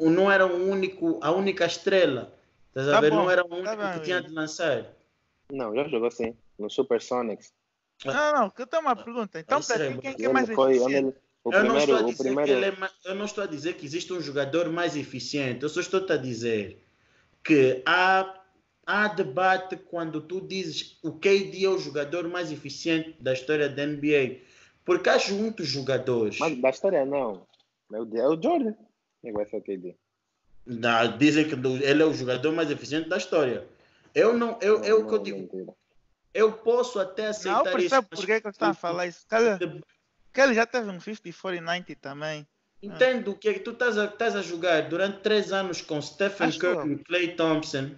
[0.00, 2.32] não era o único, a única estrela.
[2.68, 3.10] Estás tá a ver?
[3.10, 4.86] Bom, não era o tá único tá que tinha de lançar.
[5.52, 7.52] Não, já jogou assim, no Supersonics.
[8.04, 9.38] Não, não, que eu tenho uma pergunta.
[9.38, 11.16] Então, para ti, quem é, é mais foi, eficiente?
[11.44, 12.64] O eu, não estou a dizer primeiro...
[12.64, 15.62] é, eu não estou a dizer que existe um jogador mais eficiente.
[15.62, 16.84] Eu só estou a dizer
[17.44, 18.35] que há,
[18.86, 23.84] há debate quando tu dizes o KD é o jogador mais eficiente da história da
[23.84, 24.38] NBA.
[24.84, 26.38] Porque há muitos jogadores.
[26.38, 27.46] Mas da história não.
[27.92, 28.74] É o Jordan.
[29.20, 29.96] Quem vai ser o KD?
[30.64, 33.66] Não, dizem que ele é o jogador mais eficiente da história.
[34.14, 35.38] Eu não, eu, não, eu, não, eu digo.
[35.38, 35.74] Mentira.
[36.32, 38.20] Eu posso até aceitar não, percebo isso.
[38.22, 39.26] Por que, que eu estou a falar isso?
[39.28, 39.82] Que ele,
[40.32, 42.46] que ele já teve um 50, 40, 90 também.
[42.82, 46.48] Entendo que é que tu estás a, estás a jogar durante três anos com Stephen
[46.48, 47.90] Acho Curry que- e Clay Thompson.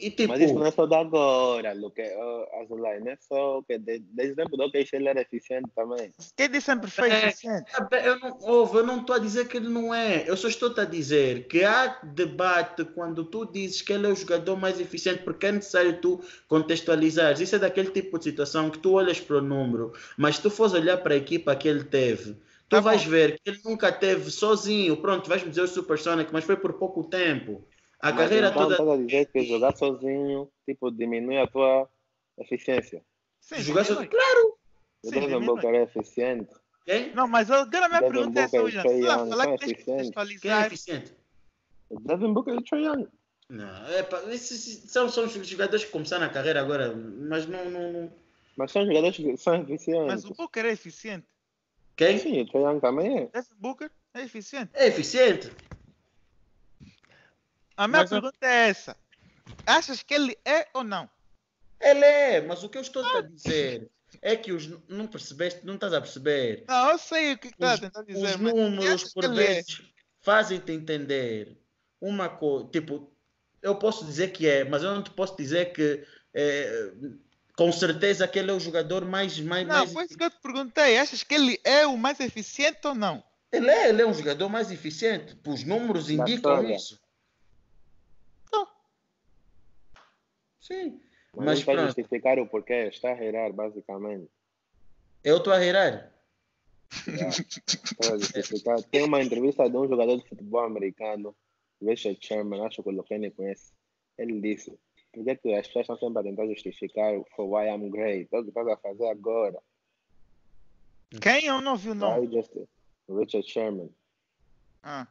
[0.00, 2.00] E tipo, Mas isso não é só de agora, Luke.
[2.00, 5.68] Oh, Azulay, não é só que de- desde o tempo do OKC ele era eficiente
[5.74, 6.12] também.
[6.36, 7.26] KD sempre foi É.
[7.26, 7.72] eficiente.
[8.04, 10.22] eu não, ouve, eu não estou a dizer que ele não é.
[10.28, 14.14] Eu só estou a dizer que há debate quando tu dizes que ele é o
[14.14, 17.40] jogador mais eficiente, porque é necessário tu contextualizares.
[17.40, 20.50] Isso é daquele tipo de situação que tu olhas para o número, mas se tu
[20.50, 23.10] fores olhar para a equipa que ele teve, tu Tá vais bom.
[23.10, 24.96] ver que ele nunca teve sozinho.
[24.98, 27.64] Pronto, vais-me dizer o Supersonic, mas foi por pouco tempo.
[28.00, 28.74] A Mas carreira então toda.
[28.74, 31.88] estás a dizer que jogar sozinho tipo, diminui a tua
[32.38, 33.02] eficiência.
[33.40, 34.08] Sim, Jogar sozinho.
[34.08, 34.58] Claro!
[35.04, 35.40] O Devin.
[35.44, 36.54] Booker é eficiente.
[36.84, 37.14] Quem?
[37.14, 38.82] Não, mas agora a minha Devin pergunta é essa, William.
[38.84, 39.80] Young, falar que tens que eficientes.
[39.80, 40.66] Quem é contextualizar.
[40.66, 41.12] eficiente?
[41.90, 43.08] O Devin Booker e o Trae Young.
[43.50, 47.64] Não, é pá, esses são, são os jogadores que começaram a carreira agora, mas não.
[47.70, 48.12] não, não...
[48.56, 50.24] Mas são jogadores que são Mas eficientes.
[50.24, 51.26] o Booker é eficiente.
[51.96, 52.18] Quem?
[52.18, 53.26] Sim, o Trae Young também é.
[53.26, 54.70] Devin Booker é eficiente.
[54.74, 55.50] É eficiente.
[57.78, 58.96] A minha Mas eu- pergunta é essa.
[59.64, 61.08] Achas que ele é ou não?
[61.80, 63.88] Ele é, mas o que eu estou a dizer
[64.20, 66.64] é que os não percebeste, não estás a perceber.
[66.66, 69.28] Não, eu sei o que está Os, tentando os dizer, mas números, por é?
[69.28, 69.80] vezes,
[70.20, 71.56] fazem-te entender
[72.00, 72.68] uma coisa.
[72.68, 73.12] Tipo,
[73.62, 76.90] eu posso dizer que é, mas eu não te posso dizer que é,
[77.56, 79.38] com certeza que ele é o jogador mais.
[79.38, 80.98] mais, Não, mais foi isso que eu te perguntei.
[80.98, 83.22] Achas que ele é o mais eficiente ou não?
[83.52, 85.38] ele, é, ele é um jogador mais eficiente.
[85.46, 86.74] Os números indicam história.
[86.74, 86.98] isso.
[90.68, 91.00] Sim.
[91.34, 92.88] Mas, Mas não está justificar o porquê.
[92.88, 94.28] Está a errar, basicamente.
[95.24, 96.12] Eu estou a reirar.
[98.90, 101.34] Tem uma entrevista de um jogador de futebol americano,
[101.82, 103.72] Richard Sherman, acho que o Lucane conhece.
[104.16, 104.78] Ele disse:
[105.12, 108.28] Por que, que as pessoas estão sempre a tentar justificar for why I'm great?
[108.32, 109.58] É o que estás a fazer agora.
[111.20, 111.46] Quem?
[111.46, 112.26] Eu não vi o nome.
[112.32, 112.52] just
[113.08, 113.90] Richard Sherman.
[114.82, 115.06] Ah.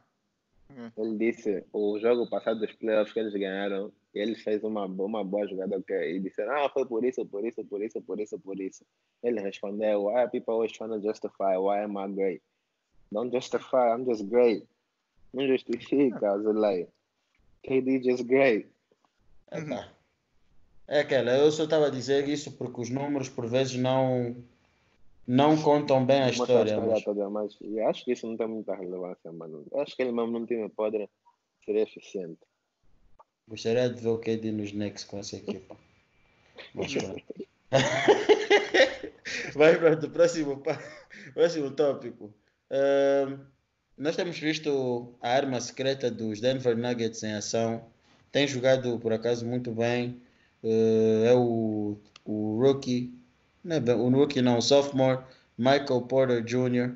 [0.96, 5.46] Ele disse o jogo passado dos playoffs que eles ganharam, ele fez uma, uma boa
[5.46, 8.60] jogada que e disseram, ah, foi por isso, por isso, por isso, por isso, por
[8.60, 8.84] isso.
[9.22, 12.42] Ele respondeu, why are people always trying to justify why am I great?
[13.12, 14.66] Don't justify, I'm just great.
[15.32, 16.88] Não justifica, Zulay.
[17.62, 18.68] KD just great.
[19.52, 19.88] Epá.
[20.86, 24.34] É aquela, eu só estava a dizer isso porque os números por vezes não,
[25.26, 26.80] não contam bem a história.
[26.80, 27.04] Mas...
[27.04, 29.66] toda, mas eu acho que isso não tem muita relevância, mano.
[29.70, 31.08] Eu acho que ele mesmo num time podre
[31.64, 32.40] seria eficiente.
[33.48, 35.76] Gostaria de ver o KD nos Knicks com essa equipa.
[36.74, 37.22] Mas pronto.
[39.54, 40.62] Vai para o próximo,
[41.34, 42.32] próximo tópico.
[43.96, 47.84] Nós temos visto a arma secreta dos Denver Nuggets em ação.
[48.30, 50.20] Tem jogado, por acaso, muito bem.
[50.62, 53.14] Eh, é o, o rookie,
[53.64, 55.20] não é bem- o rookie não, o sophomore,
[55.56, 56.94] Michael Porter Jr.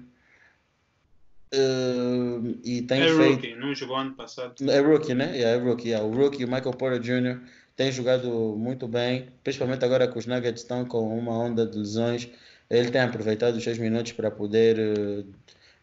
[1.53, 3.35] Eh, e tem É feito...
[3.35, 4.55] rookie, não jogou ano passado.
[4.71, 5.37] É rookie, né?
[5.37, 5.89] Yeah, é rookie.
[5.89, 6.07] Yeah.
[6.07, 7.41] O rookie, o Michael Porter Jr.,
[7.77, 12.29] tem jogado muito bem, principalmente agora que os Nuggets estão com uma onda de lesões.
[12.71, 15.25] Ele tem aproveitado os seis minutos para poder eh,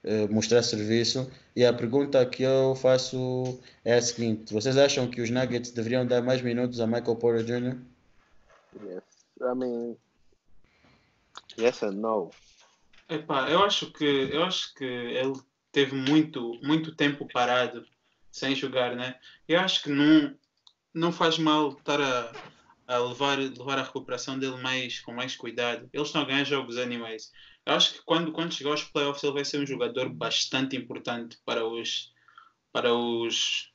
[0.04, 1.30] eh, mostrar serviço.
[1.56, 6.06] E a pergunta que eu faço é a seguinte: vocês acham que os Nuggets deveriam
[6.06, 7.78] dar mais minutos a Michael Porter Jr.?
[8.84, 9.04] Yes.
[9.42, 9.96] I mean,
[11.60, 12.32] yes and no.
[13.08, 15.34] Epá, eu acho que eu acho que ele
[15.72, 17.86] teve muito muito tempo parado
[18.32, 19.20] sem jogar, né?
[19.48, 20.38] Eu acho que não
[20.94, 22.32] não faz mal estar a,
[22.88, 25.90] a levar levar a recuperação dele mais com mais cuidado.
[25.94, 27.32] Eles estão a ganhar jogos anyways.
[27.66, 31.38] Eu acho que quando quando chegar aos playoffs ele vai ser um jogador bastante importante
[31.46, 32.14] para os
[32.74, 33.72] para os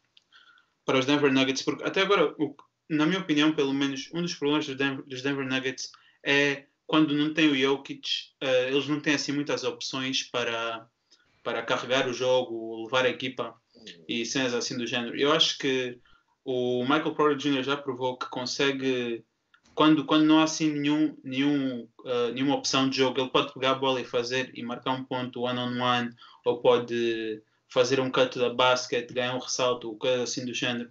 [0.84, 2.54] para os Denver Nuggets, porque até agora, o-
[2.88, 5.90] na minha opinião, pelo menos, um dos problemas dos Denver, dos Denver Nuggets
[6.24, 8.06] é quando não tem o Jokic,
[8.40, 10.86] eh, eles não têm assim muitas opções para,
[11.44, 13.54] para carregar o jogo, levar a equipa
[14.08, 15.16] e cenas assim do género.
[15.16, 16.00] Eu acho que
[16.44, 17.62] o Michael Porter Jr.
[17.62, 19.22] já provou que consegue,
[19.74, 23.72] quando, quando não há assim nenhum, nenhum, eh, nenhuma opção de jogo, ele pode pegar
[23.72, 26.10] a bola e fazer e marcar um ponto one-on-one,
[26.46, 30.90] ou pode fazer um cut da basket, ganhar um ressalto, coisa assim do género.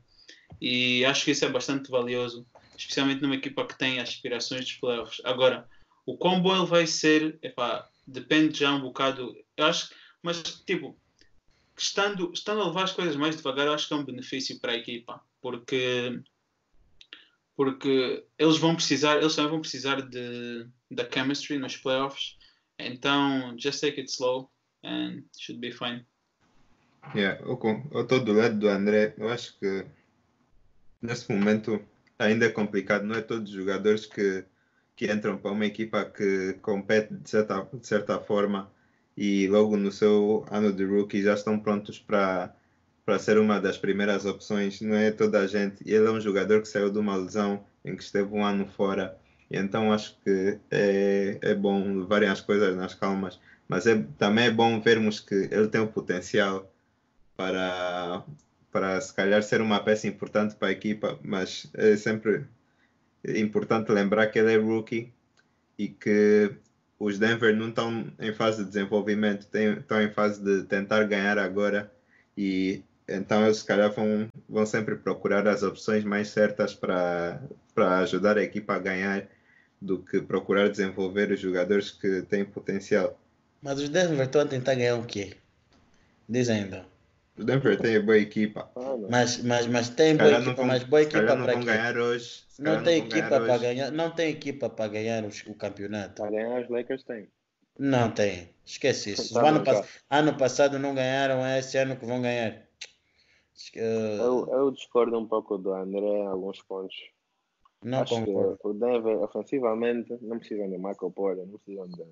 [0.62, 2.46] E acho que isso é bastante valioso,
[2.78, 5.22] especialmente numa equipa que tem aspirações dos playoffs.
[5.26, 5.68] Agora,
[6.06, 9.34] o bom ele vai ser, epá, depende já um bocado.
[9.56, 9.90] Eu acho,
[10.24, 10.98] mas tipo,
[11.78, 14.78] estando, estando a levar as coisas mais devagar, acho que é um benefício para a
[14.78, 16.20] equipa, porque
[17.56, 22.38] porque eles vão precisar, eles também vão precisar de da chemistry nos playoffs.
[22.80, 24.50] Então, just take it slow
[24.84, 26.06] and should be fine.
[27.16, 27.60] Yeah, eu
[28.02, 29.14] estou do lado do André.
[29.18, 29.86] Eu acho que
[31.02, 31.84] nesse momento
[32.18, 33.04] ainda é complicado.
[33.04, 34.46] Não é todos os jogadores que,
[34.96, 38.72] que entram para uma equipa que compete de certa, de certa forma
[39.18, 42.54] e logo no seu ano de rookie já estão prontos para
[43.06, 44.82] para ser uma das primeiras opções.
[44.82, 45.84] Não é toda a gente.
[45.86, 49.18] Ele é um jogador que saiu de uma lesão em que esteve um ano fora.
[49.52, 53.40] E então acho que é, é bom levarem as coisas nas calmas.
[53.68, 56.72] Mas é, também é bom vermos que ele tem o potencial
[57.36, 58.24] para,
[58.72, 61.20] para se calhar ser uma peça importante para a equipa.
[61.24, 62.46] Mas é sempre
[63.26, 65.14] importante lembrar que ele é rookie
[65.78, 66.52] e que
[67.04, 71.92] os Denver não estão em fase de desenvolvimento, estão em fase de tentar ganhar agora
[72.38, 77.40] e então eles se calhar vão, vão sempre procurar as opções mais certas para
[78.00, 79.28] ajudar a equipa a ganhar
[79.82, 83.20] do que procurar desenvolver os jogadores que têm potencial.
[83.62, 85.36] Mas os Denver estão a tentar ganhar o quê?
[86.28, 86.86] Diz ainda.
[87.38, 88.72] O Denver tem boa equipa.
[89.10, 92.44] Mas, mas, mas tem boa equipa, vão, mas boa equipa para ganhar hoje.
[92.60, 96.22] Não tem equipa para ganhar, não tem equipa para ganhar os, o campeonato.
[96.22, 97.28] Para ganhar os Lakers tem.
[97.78, 98.50] Não tem.
[98.64, 99.34] Esquece isso.
[99.34, 102.62] Tá ano, pass ano passado não ganharam, é esse ano que vão ganhar.
[103.74, 106.96] Eu, eu discordo um pouco do André em alguns pontos.
[107.84, 108.58] Não Acho concordo.
[108.58, 112.06] que o Denver, ofensivamente, não precisam de Michael Porter, não precisam de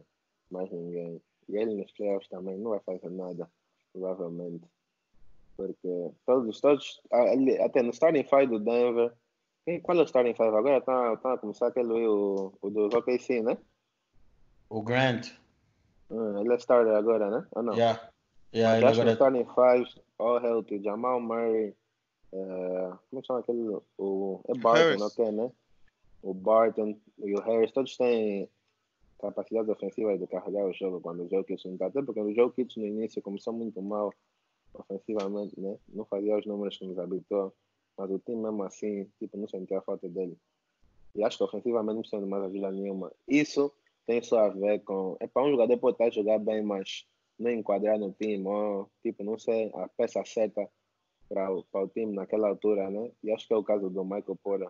[0.49, 1.21] mais ninguém.
[1.47, 3.49] E ele nos playoffs também não vai fazer nada,
[3.93, 4.65] provavelmente.
[5.67, 7.01] Porque todos, todos
[7.61, 9.13] até no starting five do Denver,
[9.65, 10.55] quem, qual é o starting five?
[10.55, 13.57] Agora está tá a começar aquele o, o do OKC, né?
[14.69, 15.29] O Grant.
[16.09, 17.47] Hum, ele é starter agora, né?
[17.51, 17.73] Ou não?
[17.73, 18.09] Yeah.
[18.53, 19.05] Yeah, ele agora...
[19.05, 21.73] no starting five, all healthy, Jamal Murray,
[22.33, 23.79] uh, como chama aquele?
[23.97, 25.01] O, é Barton, Harris.
[25.01, 25.51] ok, né?
[26.21, 28.49] O Barton e o Harris, todos têm
[29.21, 31.85] capacidade ofensiva de carregar o jogo quando o Jokic não está.
[31.85, 34.11] Até porque o Jokic no início começou muito mal
[34.73, 35.77] ofensivamente, né?
[35.89, 37.53] Não fazia os números que nos habitou,
[37.97, 40.37] mas o time mesmo assim, tipo, não sentia a falta dele.
[41.15, 43.11] E acho que ofensivamente não precisa mais ajuda nenhuma.
[43.27, 43.71] Isso
[44.05, 45.17] tem só a ver com.
[45.19, 47.05] É para um jogador pode estar jogar bem, mas
[47.37, 50.67] não enquadrar no time, ou, tipo, não ser a peça certa
[51.27, 53.11] para o, para o time naquela altura, né?
[53.23, 54.69] E acho que é o caso do Michael Porter.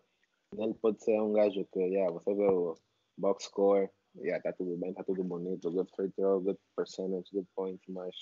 [0.57, 2.75] Ele pode ser um gajo que, yeah, você vê o
[3.17, 7.47] box score, yeah, tá tudo bem, tá tudo bonito, good free throw, good percentage, good
[7.55, 8.15] points, mas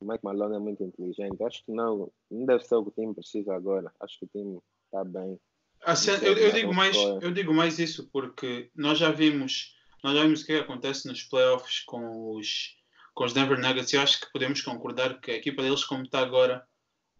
[0.00, 1.42] o Mike Malone é muito inteligente.
[1.42, 3.92] Acho que não, não deve ser o que o time precisa agora.
[4.00, 5.38] Acho que o time está bem.
[5.82, 10.22] Assim, eu, eu digo mais, eu digo mais isso porque nós já vimos, nós já
[10.22, 12.76] vimos o que acontece nos playoffs com os,
[13.14, 13.92] com os Denver Nuggets.
[13.92, 16.66] Eu acho que podemos concordar que a equipa deles, como está agora,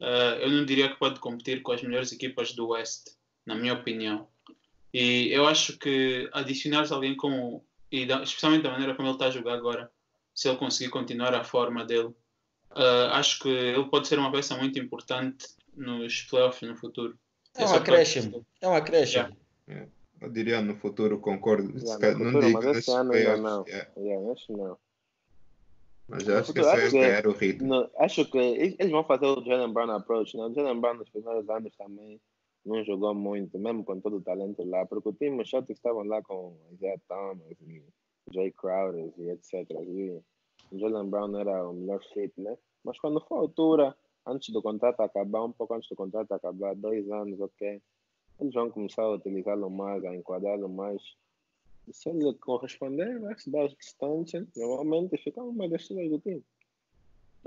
[0.01, 3.09] uh, eu não diria que pode competir com as melhores equipas do West,
[3.45, 4.29] na minha opinião.
[4.93, 9.27] E eu acho que adicionar alguém como, e da, especialmente da maneira como ele está
[9.27, 9.91] a jogar agora,
[10.35, 12.15] se ele conseguir continuar a forma dele,
[12.77, 17.19] uh, acho que ele pode ser uma peça muito importante nos playoffs no futuro.
[17.57, 18.47] É um acréscimo.
[18.61, 19.37] É um acréscimo.
[19.69, 19.91] Yeah.
[20.21, 21.77] Eu diria no futuro, concordo.
[21.79, 23.67] Yeah, no não futuro, digo mas esse ano ainda não.
[23.67, 23.91] yeah.
[23.97, 24.79] Yeah, acho não.
[26.09, 27.69] Mas eu acho que futuro, é só acho eles que- ganhar o ritmo.
[27.69, 30.37] Não, acho que eles eles vão fazer o Jalen Brown approach.
[30.37, 30.45] Né?
[30.45, 32.21] O Jalen Brown nos primeiros anos também
[32.65, 36.05] não jogou muito, mesmo com todo o talento lá, porque o time, os Celtics estavam
[36.05, 37.83] lá com Isaiah Thomas e
[38.33, 39.71] Jay Crowder e etc.
[39.71, 40.21] E
[40.71, 42.57] o Jalen Brown era o melhor fit, né?
[42.85, 46.75] Mas quando for a altura, antes do contrato acabar, um pouco antes do contrato acabar,
[46.75, 47.81] dois anos, ok,
[48.41, 51.03] eles vão começar a utilizá-lo mais, a enquadrá-lo mais.
[51.89, 56.19] E se ele corresponder, vai se dar as distâncias, normalmente fica uma das estrelas do
[56.19, 56.45] time.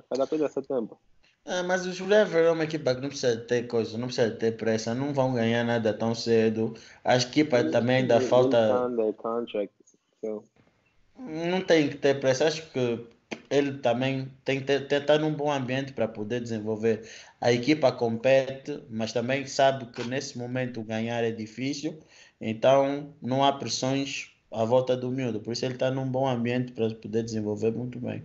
[0.10, 0.99] Cada coisa a seu tempo.
[1.45, 4.55] Ah, mas os Denver é uma equipa que não precisa ter coisa, não precisa ter
[4.55, 6.73] pressa, não vão ganhar nada tão cedo.
[7.03, 8.86] A equipa também ainda Eles falta.
[8.86, 9.73] under contract,
[10.21, 10.43] so,
[11.19, 12.47] Não tem que ter pressa.
[12.47, 13.05] Acho que
[13.49, 17.08] ele também tem que ter, estar num bom ambiente para poder desenvolver.
[17.41, 21.99] A equipa compete, mas também sabe que nesse momento ganhar é difícil,
[22.39, 25.39] então não há pressões à volta do miúdo.
[25.39, 28.23] Por isso ele está num bom ambiente para poder desenvolver muito bem.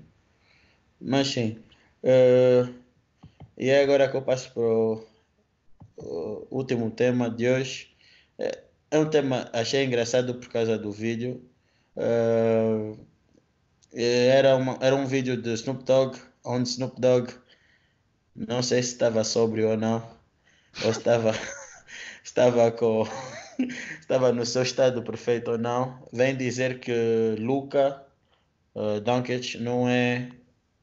[1.00, 1.58] Mas sim.
[2.02, 2.66] eh,
[3.58, 5.04] e é agora que eu passo para o
[5.96, 7.88] o último tema de hoje.
[8.38, 11.42] É, é um tema, achei engraçado por causa do vídeo.
[11.96, 12.96] Eh,
[13.94, 17.32] era, uma, era um vídeo de Snoop Dogg, onde Snoop Dogg,
[18.34, 20.04] não sei se estava sóbrio ou não,
[20.84, 21.32] ou estava,
[22.24, 23.04] estava com,
[24.00, 28.04] estava no seu estado perfeito ou não, vem dizer que Luka
[28.74, 30.30] uh, Doncic não é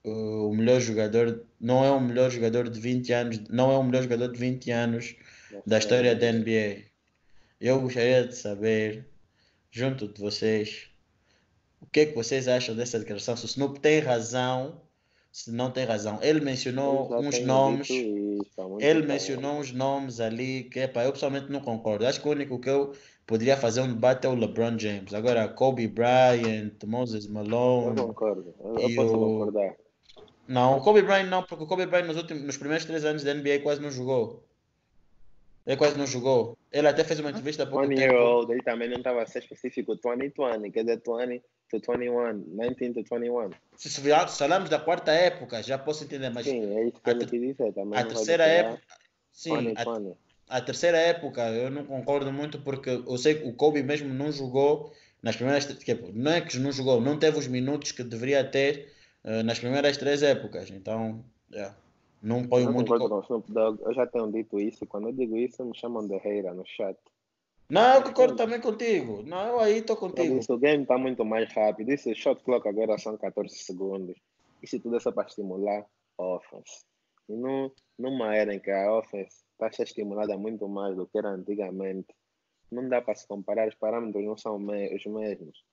[0.05, 3.83] uh, o melhor jogador, não é o melhor jogador de 20 anos, não é o
[3.83, 5.15] melhor jogador de 20 anos
[5.65, 6.83] da história da NBA.
[7.59, 9.05] Eu gostaria de saber,
[9.71, 10.90] junto de vocês,
[11.81, 13.35] o que é que vocês acham dessa declaração?
[13.35, 14.81] Se o Snoop tem razão
[15.31, 16.19] se não tem razão.
[16.21, 17.89] Ele mencionou Eu uns nomes.
[17.89, 22.05] isso muito Ele mencionou uns nomes ali que, eu pessoalmente não concordo.
[22.05, 22.93] Acho que o único que eu
[23.25, 25.13] poderia fazer um debate é o LeBron James.
[25.13, 27.95] Agora, Kobe Bryant, Moses Eu Malone.
[28.01, 28.53] concordo.
[28.59, 29.73] Eu, eu posso o- concordar.
[30.47, 33.23] Não, o Kobe Bryant não, porque o Kobe Bryant nos, últimos, nos primeiros três anos
[33.23, 34.43] da NBA quase não jogou.
[35.65, 36.57] Ele quase não jogou.
[36.73, 38.13] Ele até fez uma entrevista há pouco 20 tempo.
[38.13, 41.41] year old, ele também não estava a ser específico 2020, quer dizer 20
[41.71, 43.49] to 21, 19 to 21.
[43.75, 44.01] Se,
[44.37, 47.41] falamos da quarta época, já posso entender, mas Sim, é isso que a ele quis
[47.41, 47.73] dizer.
[47.73, 48.81] Também a não terceira época.
[49.31, 50.17] Sim, a, 2020.
[50.49, 54.31] a terceira época eu não concordo muito porque eu sei que o Kobe mesmo não
[54.31, 54.91] jogou
[55.23, 58.91] nas primeiras tipo, não é que não jogou, não teve os minutos que deveria ter
[59.23, 60.69] eh, nas primeiras três épocas.
[60.71, 61.75] Então, yeah,
[62.21, 62.91] não ponho muito.
[62.91, 63.81] concordo co- com o Snoop Dogg.
[63.83, 64.85] Eu já tenho dito isso.
[64.85, 66.97] Quando eu digo isso, me chamam de hater no chat.
[67.71, 69.23] Não, eu concordo também contigo.
[69.23, 70.39] Não, eu aí estou Eu contigo.
[70.49, 71.89] o game está muito mais rápido.
[71.91, 74.17] Isso, shot clock agora são 14 segundos.
[74.61, 75.85] Isso tudo é só para estimular
[76.17, 76.83] a offense.
[77.29, 81.07] E não, numa era em que a offense está a ser estimulada muito mais do
[81.07, 82.13] que era antigamente,
[82.69, 83.67] não dá para se comparar.
[83.69, 85.63] Os parâmetros não são me- os mesmos.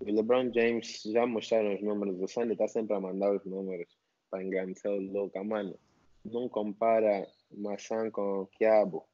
[0.00, 2.20] O LeBron James já mostraram os números.
[2.20, 3.88] O Sandy está sempre a mandar os números
[4.30, 5.42] para engrandecer o Luca.
[5.44, 5.78] Mano,
[6.24, 9.04] não compara maçã com quiabo.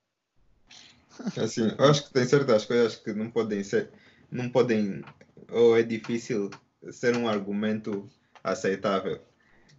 [1.36, 3.90] Assim, eu acho que tem certas coisas que não podem ser,
[4.30, 5.02] não podem,
[5.50, 6.50] ou é difícil
[6.90, 8.08] ser um argumento
[8.42, 9.20] aceitável.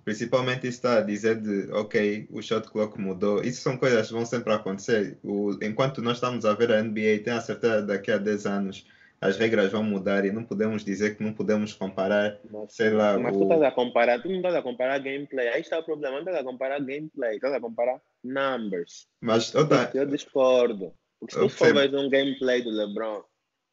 [0.03, 3.41] Principalmente está a dizer de, ok, o shot clock mudou.
[3.43, 5.17] Isso são coisas que vão sempre acontecer.
[5.23, 8.45] O, enquanto nós estamos a ver a NBA, tenho a certeza que daqui a 10
[8.45, 8.87] anos
[9.19, 13.17] as regras vão mudar e não podemos dizer que não podemos comparar, Mas, sei lá,
[13.17, 13.39] mas o...
[13.39, 15.47] tu estás a comparar, tu não estás a comparar gameplay.
[15.47, 19.07] Aí está o problema, não estás a comparar gameplay, estás a comparar numbers.
[19.21, 20.93] Mas, outra, Eu discordo.
[21.19, 23.23] Porque se tu for ver um gameplay do LeBron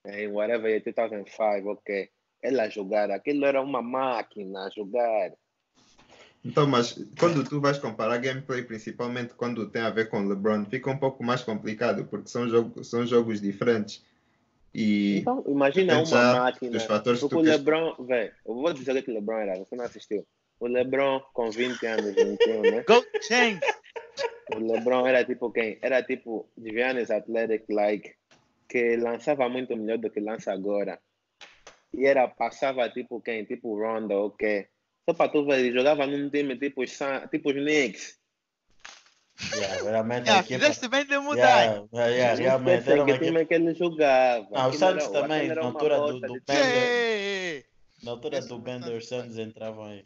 [0.07, 2.09] em whatever year 2005, ok,
[2.43, 5.33] ele a jogar, aquilo era uma máquina a jogar.
[6.45, 10.91] Então, mas quando tu vais comparar gameplay, principalmente quando tem a ver com LeBron, fica
[10.91, 14.05] um pouco mais complicado, porque são, jogo, são jogos diferentes.
[14.75, 16.73] E Então, imagina uma máquina.
[16.73, 19.59] dos fatores que Porque o LeBron, velho, eu vou dizer o que o LeBron era,
[19.59, 20.27] você não assistiu.
[20.59, 22.85] O LeBron com 20 anos, 21, né?
[22.89, 23.61] Go James!
[24.55, 25.79] O LeBron era tipo quem?
[25.81, 28.15] Era tipo Giannis Athletic like,
[28.69, 30.99] que lançava muito melhor do que lança agora.
[31.95, 33.45] E era, passava tipo quem?
[33.45, 34.67] Tipo Rondo, ok.
[35.09, 36.99] Só para tu ver, ele jogava num time tipo, os
[37.31, 38.19] tipo os Knicks.
[39.57, 40.61] Yeah, realmente a Ah, equipa.
[40.61, 41.65] fizeste bem de mudar.
[41.65, 43.27] Yeah, yeah, Não realmente sei era uma que equipa.
[43.33, 44.49] time que ele jogava.
[44.53, 47.65] Ah, o Santos era- também, na altura do- do de Bender.
[48.05, 49.09] Na altura do Bender, os.
[49.09, 50.05] Suns entravam aí.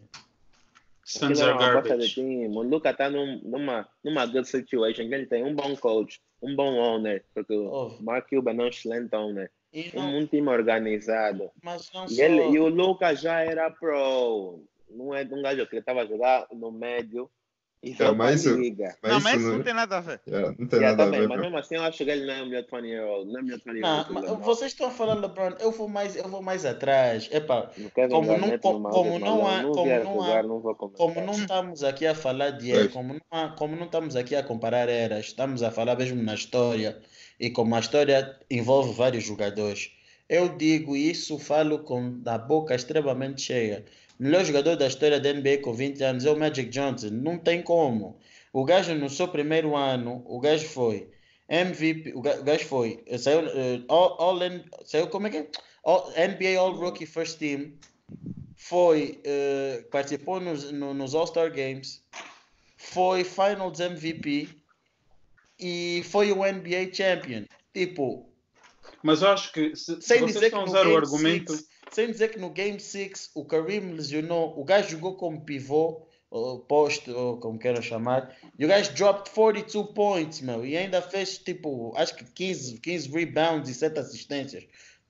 [1.06, 2.14] Suns uma bosta de garbage.
[2.14, 2.48] time.
[2.48, 6.54] O Luca está num, numa, numa good situation, que ele tem um bom coach, um
[6.56, 7.86] bom owner, porque Oh.
[7.88, 9.50] o Mark Cuban é um excelente owner.
[9.94, 11.50] Não, um time organizado.
[11.62, 12.22] mas não E, só.
[12.22, 14.60] ele, e o Lucas já era pro.
[14.90, 17.30] Não é de um gajo que estava a jogar no médio
[17.82, 18.96] e É, mas isso- liga.
[19.02, 20.20] Mas Não, isso mas isso não, não tem nada a ver.
[20.26, 21.28] yeah, não tem Yeah, nada a também, ver.
[21.28, 23.30] mas mesmo assim eu acho que ele não é o melhor 20 year old.
[23.32, 24.42] Não é o melhor 20 year Não, old.
[24.44, 27.28] vocês estão a falar LeBron, eu vou mais, eu vou mais atrás.
[27.28, 27.46] Kevin
[28.10, 30.60] como não- como- como não há- não como não jogar, há- não
[30.96, 32.92] como não estamos aqui a falar de era, Pois.
[32.92, 36.34] como não, há- como não estamos aqui a comparar eras, estamos a falar mesmo na
[36.34, 36.98] história.
[37.38, 39.90] E como a história envolve vários jogadores,
[40.28, 43.84] eu digo isso, falo com a boca extremamente cheia.
[44.18, 47.10] Melhor jogador da história da NBA com 20 anos é o Magic Johnson.
[47.10, 48.18] Não tem como.
[48.52, 51.10] O gajo no seu primeiro ano, o gajo foi
[51.48, 54.38] MVP, o ga- o gajo foi, saiu, eh, all, all
[54.84, 55.46] saiu como é que é?
[55.84, 57.74] All- NBA All Rookie First Team,
[58.56, 62.02] foi, eh, participou nos, no- nos All-Star Games,
[62.78, 64.48] foi Finals MVP
[65.60, 67.44] e foi o NBA Champion.
[67.74, 68.28] Tipo,
[69.02, 71.52] Mas eu acho que se, se sem vocês dizer, que estão a usar o argumento.
[71.54, 76.06] six, sem dizer que no Game 6 o Kareem lesionou, o gajo jogou como pivô,
[76.30, 81.00] ou posto, ou como queiram chamar, e o gajo dropped 42 points, meu, e ainda
[81.00, 84.64] fez tipo, acho que 15, 15 rebounds e 7 assistências.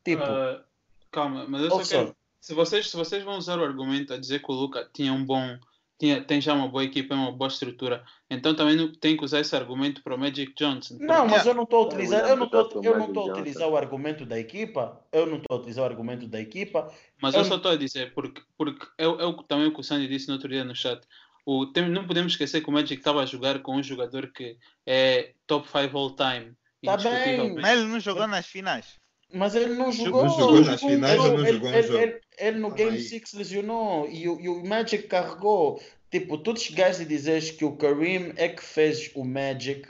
[0.04, 0.62] Tipo, ah,
[1.10, 2.16] calma, mas eu só quero.
[2.40, 5.24] Se vocês, se vocês vão usar o argumento a dizer que o Luca tinha um
[5.24, 5.58] bom.
[5.98, 9.40] Tinha, tem já uma boa equipa, uma boa estrutura, então também não tem que usar
[9.40, 10.98] esse argumento para o Magic Johnson.
[11.00, 13.68] Não, mas eu não estou a utilizar, eu não estou, eu não estou a utilizar
[13.68, 16.92] o argumento da equipa, eu não estou a utilizar o argumento da equipa.
[17.20, 19.72] Mas Eu eu só estou a dizer, porque, porque é, é o que também o
[19.72, 21.00] que o Sandy disse no outro dia no chat.
[21.46, 24.58] O, tem- não podemos esquecer que o Magic estava a jogar com um jogador que
[24.84, 26.52] é top 5 all time.
[26.84, 27.54] Tá bem.
[27.54, 29.00] Mas ele não jogou nas finais.
[29.32, 30.24] Mas ele não jogou.
[30.24, 31.98] Não jogou nas Ele- finais ou não jogou ele, jogo?
[31.98, 33.02] ele- ele no Calma Game aí.
[33.02, 35.80] 6 lesionou e, o- e o Magic carregou.
[36.10, 39.88] Tipo, tu chegaste e dizes que o Kareem é que fez o Magic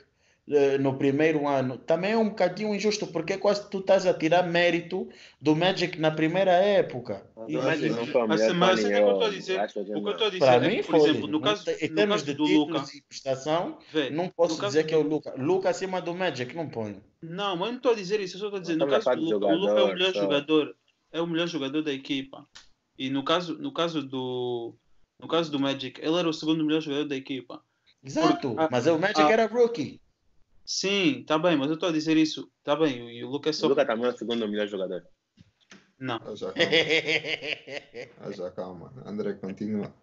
[0.78, 1.76] no primeiro ano.
[1.76, 5.08] Também é um bocadinho injusto, porque quase tu estás a tirar mérito
[5.40, 7.26] do Magic na primeira época.
[7.36, 7.52] Mas E-
[8.06, 10.38] foi o Mas- é que eu tô a dizer, O que eu estou a dizer
[10.46, 11.10] Para é mim que, por foi.
[11.10, 14.60] exemplo, no caso, em no termos caso de do Luca, e prestação, vê, não posso
[14.62, 15.34] no dizer que é o Luca.
[15.36, 17.02] Luca acima do Magic, não ponho.
[17.20, 18.88] Não, mas eu não estou a dizer isso, eu só estou a dizer, no a
[19.00, 20.20] caso do Luca, o Luca é o melhor só.
[20.20, 20.76] jogador,
[21.12, 22.46] é o melhor jogador da equipa.
[22.98, 24.74] E no caso, no caso do
[25.20, 27.60] no caso do Magic, ele era o segundo melhor jogador da equipa.
[28.04, 29.30] Exato, Ah, mas o Magic ah.
[29.32, 30.00] era rookie.
[30.66, 32.50] Sim, tá bem, mas eu estou a dizer isso.
[32.64, 33.68] Tá bem, e o Luca é O só.
[33.68, 35.06] Luca também é o segundo melhor jogador.
[35.98, 36.20] Não.
[36.24, 36.70] Ah, já calma.
[38.20, 38.92] Ah, já calma.
[39.06, 39.94] André, continua.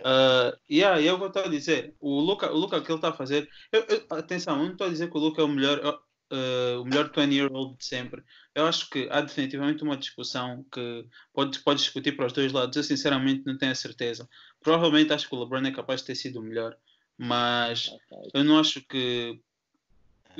[0.00, 1.94] Uh, yeah, e é o que eu estou a dizer.
[2.00, 3.48] O Luca, o Luca que ele está a fazer.
[3.72, 6.80] eu- eu- atenção, eu não estou a dizer que o Luca é o melhor, uh,
[6.80, 8.22] o melhor 20-year-old de sempre.
[8.54, 12.76] Eu acho que há definitivamente uma discussão que pode, pode discutir para os dois lados.
[12.76, 14.28] Eu sinceramente não tenho a certeza.
[14.60, 16.76] Provavelmente acho que o LeBron é capaz de ter sido o melhor,
[17.18, 17.90] mas
[18.32, 19.40] eu não acho que.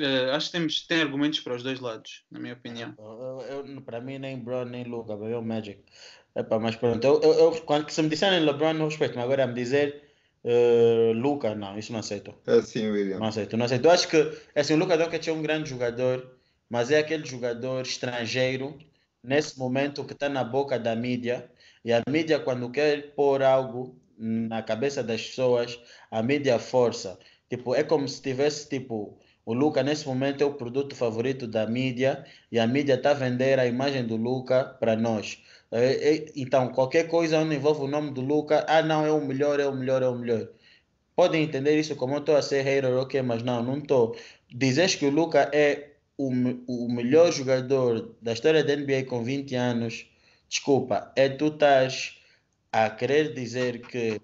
[0.03, 2.93] Uh, acho que temos, tem argumentos para os dois lados, na minha opinião.
[2.97, 5.83] Eu, eu- para mim, nem Brown nem Luca, para mim é o Magic.
[6.35, 9.47] Epá, mas pronto, eu, eu, eu- quando se me disserem LeBron, eu respeito, mas agora
[9.47, 10.03] me dizer
[10.43, 12.33] eh, Luca, não, isso não aceito.
[12.45, 13.19] É assim, William.
[13.19, 13.85] Não aceito, não aceito.
[13.85, 14.17] Eu acho que
[14.55, 16.37] assim, o Luca Doncic é um grande jogador,
[16.69, 18.77] mas é aquele jogador estrangeiro
[19.23, 21.49] nesse momento que está na boca da mídia
[21.83, 25.79] e a mídia quando quer pôr algo na cabeça das pessoas,
[26.11, 27.19] a mídia força.
[27.49, 29.17] Tipo, é como se tivesse tipo
[29.47, 33.13] o Luca nesse momento é o produto favorito da mídia e a mídia está a
[33.13, 35.41] vender a imagem do Luca para nós.
[35.71, 39.25] É, é, então, qualquer coisa onde envolve o nome do Luca, ah não, é o
[39.25, 40.49] melhor, é o melhor, é o melhor.
[41.15, 44.17] Podem entender isso como eu estou a ser hater, ok, mas não, não estou.
[44.53, 46.27] Dizes que o Luca é o,
[46.67, 50.11] o melhor jogador da história da NBA com 20 anos,
[50.49, 52.17] desculpa, é tu estás
[52.69, 54.19] a querer dizer que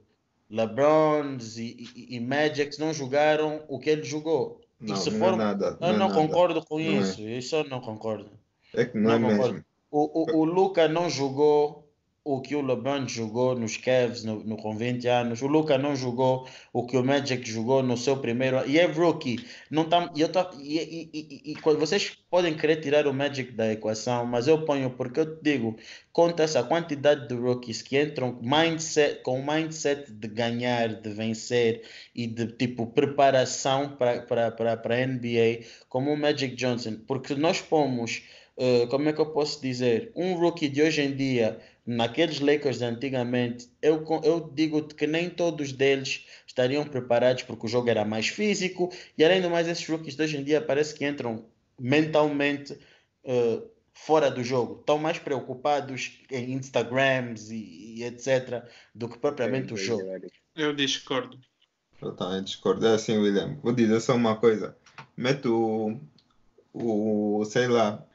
[0.49, 4.62] LeBrons e, e, e Magics não jogaram o que ele jogou.
[4.84, 5.77] Não, não for- é nada.
[5.81, 6.13] Eu é não nada.
[6.13, 6.99] concordo com Não é.
[6.99, 8.29] isso, isso eu não concordo.
[8.73, 9.53] É que não, é Não concordo.
[9.53, 9.65] mesmo.
[9.91, 11.82] O, o, o Luca não jogou
[12.26, 15.41] o que o LeBron jogou nos Cavs no, no, com 20 anos.
[15.41, 18.65] O Luca não jogou o que o Magic jogou no seu primeiro.
[18.65, 19.45] E é rookie.
[19.69, 23.51] Não tá, e, eu tô, e, e, e, e vocês podem querer tirar o Magic
[23.51, 25.76] da equação, mas eu ponho porque eu te digo,
[26.13, 31.84] conta-se a quantidade de rookies que entram mindset, com o mindset de ganhar, de vencer
[32.15, 36.99] e de tipo preparação para a NBA, como o Magic Johnson.
[37.05, 38.24] Porque nós pomos
[38.55, 40.11] Uh, como é que eu posso dizer?
[40.15, 45.29] Um rookie de hoje em dia, naqueles Lakers de antigamente, eu, eu digo que nem
[45.29, 49.88] todos deles estariam preparados porque o jogo era mais físico e além do mais, esses
[49.88, 51.45] rookies de hoje em dia parece que entram
[51.79, 52.73] mentalmente
[53.25, 58.63] uh, fora do jogo, estão mais preocupados em Instagrams e, e etc.
[58.95, 60.03] do que propriamente o jogo.
[60.55, 61.38] Eu discordo.
[62.01, 62.86] Eu também discordo.
[62.86, 63.57] É assim, William.
[63.61, 64.75] Vou dizer só uma coisa.
[65.15, 65.97] Mete o,
[66.73, 68.05] o sei lá,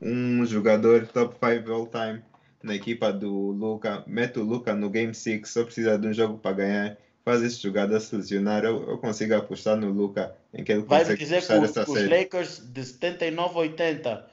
[0.00, 2.22] um jogador top 5 all time
[2.64, 4.02] na equipa do Luca.
[4.06, 6.98] Mete o Luca no Game 6, só precisa de um jogo para ganhar.
[7.24, 8.64] Faz esse jogador se lesionar.
[8.64, 11.64] Eu, eu consigo apostar no Luca em que ele Vai consegue dizer que puxar o-
[11.64, 12.08] essa os série.
[12.08, 14.24] Lakers de 79-80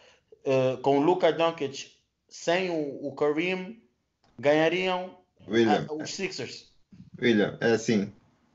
[0.46, 1.92] uh, com o Luka Doncic
[2.30, 3.82] sem o, o Kareem
[4.40, 5.18] ganhariam
[5.48, 6.72] William, ah, os Sixers.
[7.22, 8.12] William, é assim.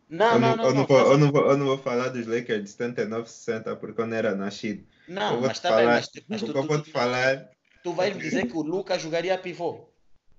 [0.09, 2.09] Não, eu, não, não, eu, não não, vou, eu, não vou, eu não vou falar
[2.11, 4.87] dos Lakers de 79, 60 porque eu não era nascido.
[5.09, 6.81] não, eu vou mas te bem, falar, mas, mas o tu, que eu tu, vou
[6.83, 7.51] te falar
[7.87, 9.89] tu vais me dizer que o Luca jogaria pivô.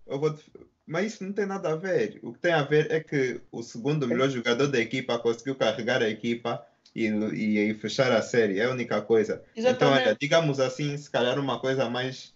[0.06, 0.52] Te-
[0.86, 2.20] Mas isso não tem nada a ver.
[2.22, 6.02] O que tem a ver é que o segundo melhor jogador da equipa conseguiu carregar
[6.02, 8.60] a equipa e, e, e fechar a série.
[8.60, 9.42] É a única coisa.
[9.56, 10.08] Então, Exatamente.
[10.08, 12.34] olha, digamos assim, se calhar uma coisa mais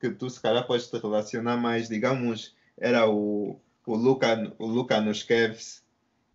[0.00, 4.98] que tu se calhar podes te relacionar mais, digamos, era o, o, Luca, o Luca
[5.00, 5.82] nos Cavs.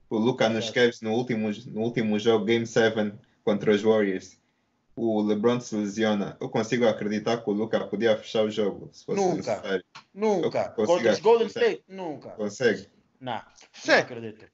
[0.07, 0.69] O Luca nos.
[0.69, 3.11] Cavs no último, no último jogo, Game 7
[3.43, 4.38] contra os Warriors.
[5.02, 6.36] O LeBron se lesiona.
[6.41, 9.36] Eu consigo acreditar que o Luca podia fechar o jogo, se fosse Nunca.
[9.38, 9.84] necessário.
[10.14, 10.70] Nunca.
[10.72, 11.47] Contra os Golden.
[11.47, 11.84] State?
[11.88, 12.30] Nunca.
[12.32, 12.88] Consegue.
[13.22, 13.41] Não, não
[13.74, 14.00] Sé.
[14.00, 14.45] acredito.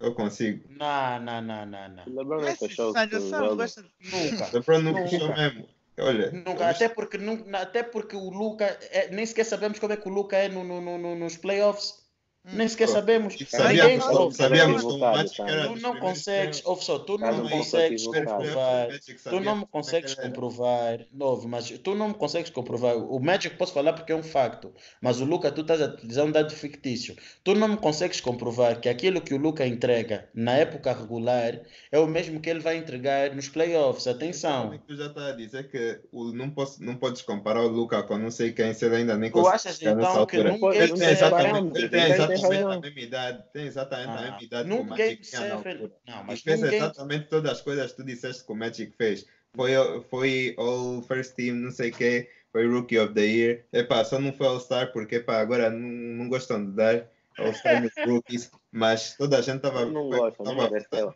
[0.00, 0.64] Eu consigo.
[0.70, 2.04] Não, não, não, não, não.
[2.06, 2.94] O LeBron não fechou o
[3.30, 3.56] jogo.
[3.56, 3.84] gosta.
[4.10, 4.50] Nunca.
[4.52, 5.08] LeBron não Nunca.
[5.08, 5.68] fechou mesmo.
[6.00, 9.96] Olha, Nunca, até porque, nu- até porque o Luca, é, nem sequer sabemos como é
[9.96, 12.01] que o Luca é no, no- no- nos playoffs.
[12.44, 13.34] Nem sequer sabemos.
[13.34, 14.34] E Ninguém soube.
[14.42, 18.88] era Tu não consegues, ouve só, tu não consegues comprovar.
[19.22, 22.96] Tu não me consegues comprovar, novo, mas tu não me consegues comprovar.
[22.96, 26.24] O Magic posso falar porque é um facto, mas o Luca, tu estás a utilizar
[26.24, 27.16] um dado fictício.
[27.44, 31.60] Tu não me consegues comprovar que aquilo que o Luca entrega na época regular
[31.92, 34.08] é o mesmo que ele vai entregar nos playoffs.
[34.08, 34.80] Atenção.
[34.86, 38.18] tu já está a dizer que o, não, posso, não podes comparar o Luca com
[38.18, 42.31] não sei quem, se ele ainda nem Tu conseguiu achas então que num Ele tem
[42.31, 45.20] tem exatamente, tem a mesma idade, tem exatamente a Ah, mesma idade que o Magic
[45.22, 45.92] tinha 7, altura.
[46.06, 48.92] não, E mas fez game exatamente todas as coisas que tu disseste que o Magic
[48.96, 49.26] fez.
[49.54, 49.70] Foi,
[50.10, 53.64] foi All First Team, não sei o quê, foi Rookie of the Year.
[53.72, 57.06] Epá, só não foi All-Star porque epá, agora não, não gostam de dar
[57.38, 59.84] All-Star nos rookies, mas toda a gente estava.
[59.84, 61.14] Não gosto, não mereceu.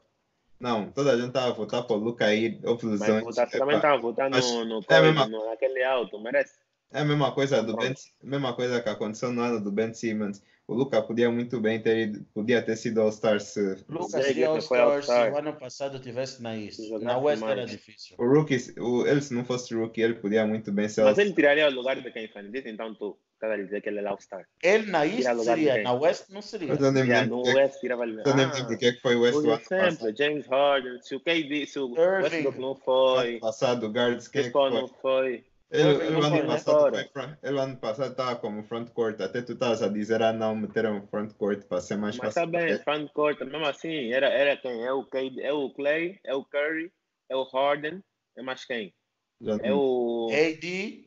[0.59, 3.25] Não, toda a gente estava a votar para o Luca ir, houve Mas lesões.
[3.25, 3.59] votar, epá.
[3.59, 6.55] também estava a votar mas no, no, é a mesma- no naquele alto, merece.
[6.93, 7.77] É a mesma coisa do.
[7.77, 7.93] Ben,
[8.23, 10.43] mesma coisa que aconteceu no ano do Ben Simmons.
[10.69, 14.49] O Luca podia muito bem ter ido, podia ter sido All-Star se Lucas Zé seria
[14.49, 16.81] All-Star se o ano passado tivesse na East.
[17.01, 17.71] Na West era mais.
[17.71, 18.17] difícil.
[18.19, 21.33] o rookie, o, ele se não fosse rookie, ele podia muito bem ser Mas ele
[21.33, 22.51] tiraria o lugar de quem, Fanny?
[22.51, 24.45] Diz então tu, estás a dizer que ele é All-Star.
[24.61, 26.67] Ele na East seria, na West não seria.
[26.69, 28.21] Mas eu nem Yeah, lembro no porque- West tirava ele.
[28.27, 30.17] eu nem lembro porque é que foi o West por exemplo.
[30.19, 31.93] James Harden, se o KD, se o.
[31.93, 34.71] Westbrook não Ano foi, passado, o Guards, quem é foi?
[34.71, 35.45] não foi.
[35.71, 36.47] Ele, Irving ele não ano né?
[36.47, 36.97] passado
[37.43, 41.05] ele ano passado estava como front court, até tu estavas a dizer, ah não, meteram
[41.09, 42.49] front court para ser mais Mas fácil.
[42.49, 44.85] está bem, front court, mesmo assim, era, era quem?
[44.85, 46.93] É o, KD, é o Clay, é o Curry,
[47.29, 48.03] é o Harden,
[48.37, 48.95] é mais quem?
[49.41, 51.05] Já É o AD.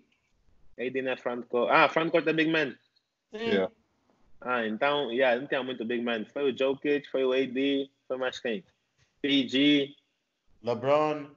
[0.78, 1.70] AD na front court.
[1.72, 2.72] Ah, front court é Big Man.
[3.32, 3.45] Sim.
[3.45, 3.72] Yeah.
[4.41, 6.26] Ah, então, yeah, não tinha muito Big Man.
[6.26, 8.64] Foi o Jokic, foi o AD, foi mais quem?
[9.22, 9.95] PG,
[10.64, 11.30] LeBron.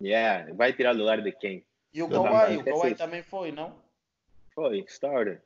[0.00, 1.64] yeah, vai tirar o lugar de quem?
[1.94, 2.56] E o Kawhi.
[2.56, 3.72] também, O Kawhi também foi, não?
[4.52, 5.40] Foi, starter.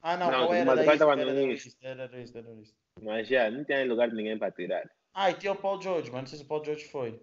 [0.00, 0.30] Ah, não.
[0.30, 1.76] Não, era mas no da East.
[3.02, 4.88] Mas já, não tinha lugar de ninguém para tirar.
[5.12, 7.20] Ah, e tinha o Paul George, mas não sei se o Paul George foi.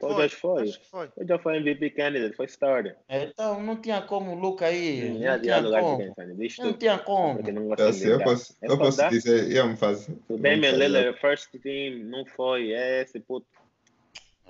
[0.00, 0.62] O George foi.
[0.62, 1.10] Acho que foi.
[1.18, 2.96] George foi MVP candidate, foi starter.
[3.08, 5.10] Então não tinha como o Luca aí.
[5.10, 5.98] Não tinha lugar de como.
[5.98, 6.34] quem, Fanny?
[6.34, 7.36] Diz Não tinha como.
[7.36, 10.10] Porque não Eu, de sei, eu posso, É eu posso dizer, eu me faço.
[10.28, 12.72] O Damian Lillard, first team, não foi.
[12.72, 13.46] É esse puto.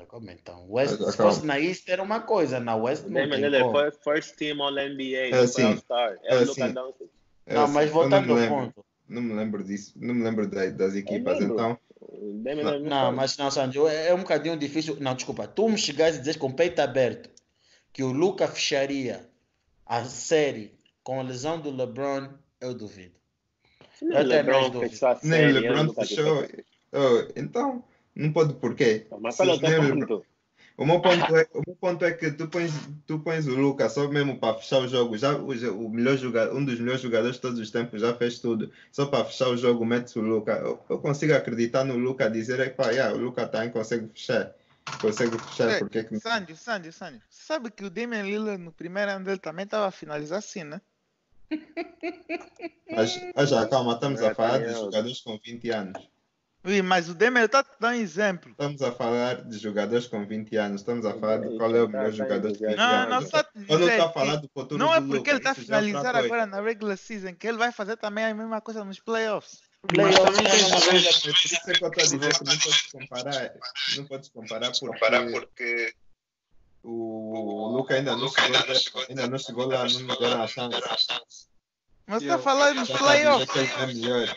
[0.03, 0.67] Ah, Como então?
[0.71, 3.73] West, Mas, se fosse na East era uma coisa, na West O não tem como.
[3.73, 6.19] foi first team All NBA, É não assim, All-Star.
[6.23, 7.09] É é o Luka assim.
[7.47, 8.85] É Não, mas voltando não ao ponto.
[9.09, 11.79] Não me lembro disso, não me lembro da- das equipas, então.
[12.01, 12.43] O
[12.81, 13.17] Não, foi.
[13.17, 14.97] mas não, Sandro, é é um bocadinho difícil.
[15.01, 15.47] Não, desculpa.
[15.47, 17.31] Tu me chegaste a dizer com o peito aberto
[17.93, 19.29] que o Luca fecharia
[19.87, 22.31] a série com a lesão do LeBron,
[22.61, 23.15] eu duvido.
[23.99, 26.47] Se nem Eu o LeBron fechou a Nem série, o ele LeBron fechou.
[26.93, 27.85] Oh, então,
[28.15, 29.07] não pode porquê.
[29.21, 30.27] Mas é o teu ponto?
[30.77, 32.73] O meu ponto é, o meu ponto é que tu pões,
[33.07, 35.17] tu pões o Lucas só mesmo para fechar o jogo.
[35.19, 38.39] Já, o, o melhor jogador, um dos melhores jogadores de todos os tempos já fez
[38.39, 38.73] tudo.
[38.91, 40.59] Só para fechar o jogo, metes o Lucas.
[40.61, 44.55] Eu, eu consigo acreditar no Lucas, dizer é pá, yeah, o Lucas também consegue fechar.
[45.01, 47.21] Consegue fechar, É, porque é que Sandy, Sandy, Sandy.
[47.29, 50.81] Sabe que o Damian Lillard no primeiro ano dele também estava a finalizar assim, né?
[52.91, 56.12] Mas, mas já, calma, estamos a falar tá de jogadores com 20 anos.
[56.65, 58.53] Ui, mas o Damian está a dar um exemplo.
[58.53, 60.81] Estamos a falar de jogadores com 20 anos.
[60.81, 63.03] Estamos a falar de qual é o Tá, melhor tá jogador de 20 entusiasmado.
[63.03, 63.25] Não, não anos.
[63.27, 66.47] está a não dizer falar do futuro Não é porque ele está a finalizar agora
[66.47, 69.61] na regular season que ele vai fazer também a mesma coisa nos playoffs.
[69.83, 72.83] Mas Playoffs também é uma coisa- É que eu estou a dizer que não podes
[72.93, 73.53] comparar.
[73.97, 75.95] Não podes comparar porque,
[76.85, 81.49] o Luca ainda não chegou, ainda não chegou lá, não me deram a chance.
[82.07, 83.51] Mas está a falar nos playoffs.
[83.51, 84.37] que ele é melhor.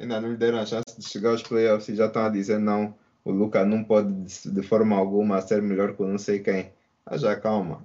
[0.00, 2.58] Ainda não lhe deram a chance de chegar aos playoffs e já estão a dizer
[2.58, 2.94] não.
[3.24, 6.72] O Luca não pode de, forma alguma ser melhor que não sei quem.
[7.04, 7.84] Ah, já calma.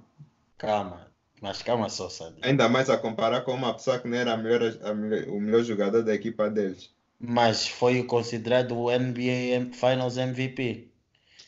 [0.56, 1.06] Calma,
[1.42, 2.40] mas calma só, Sandro.
[2.42, 5.40] Ainda mais a comparar com uma pessoa que não era a melhor, a melhor- o
[5.40, 6.90] melhor jogador da equipa deles.
[7.20, 10.88] Mas foi considerado o NBA Finals MVP.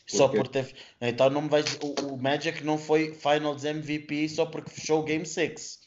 [0.07, 0.37] Só Por quê?
[0.37, 0.75] por ter.
[1.01, 1.77] Então não me vais.
[1.81, 5.79] O, o Magic não foi Finals MVP só porque fechou o Game 6.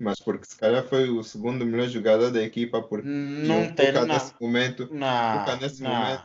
[0.00, 3.92] Mas porque se calhar foi o segundo melhor jogador da equipa, porque Não o tem.
[3.92, 5.90] Não, nesse momento, não, nesse não.
[5.90, 6.22] momento,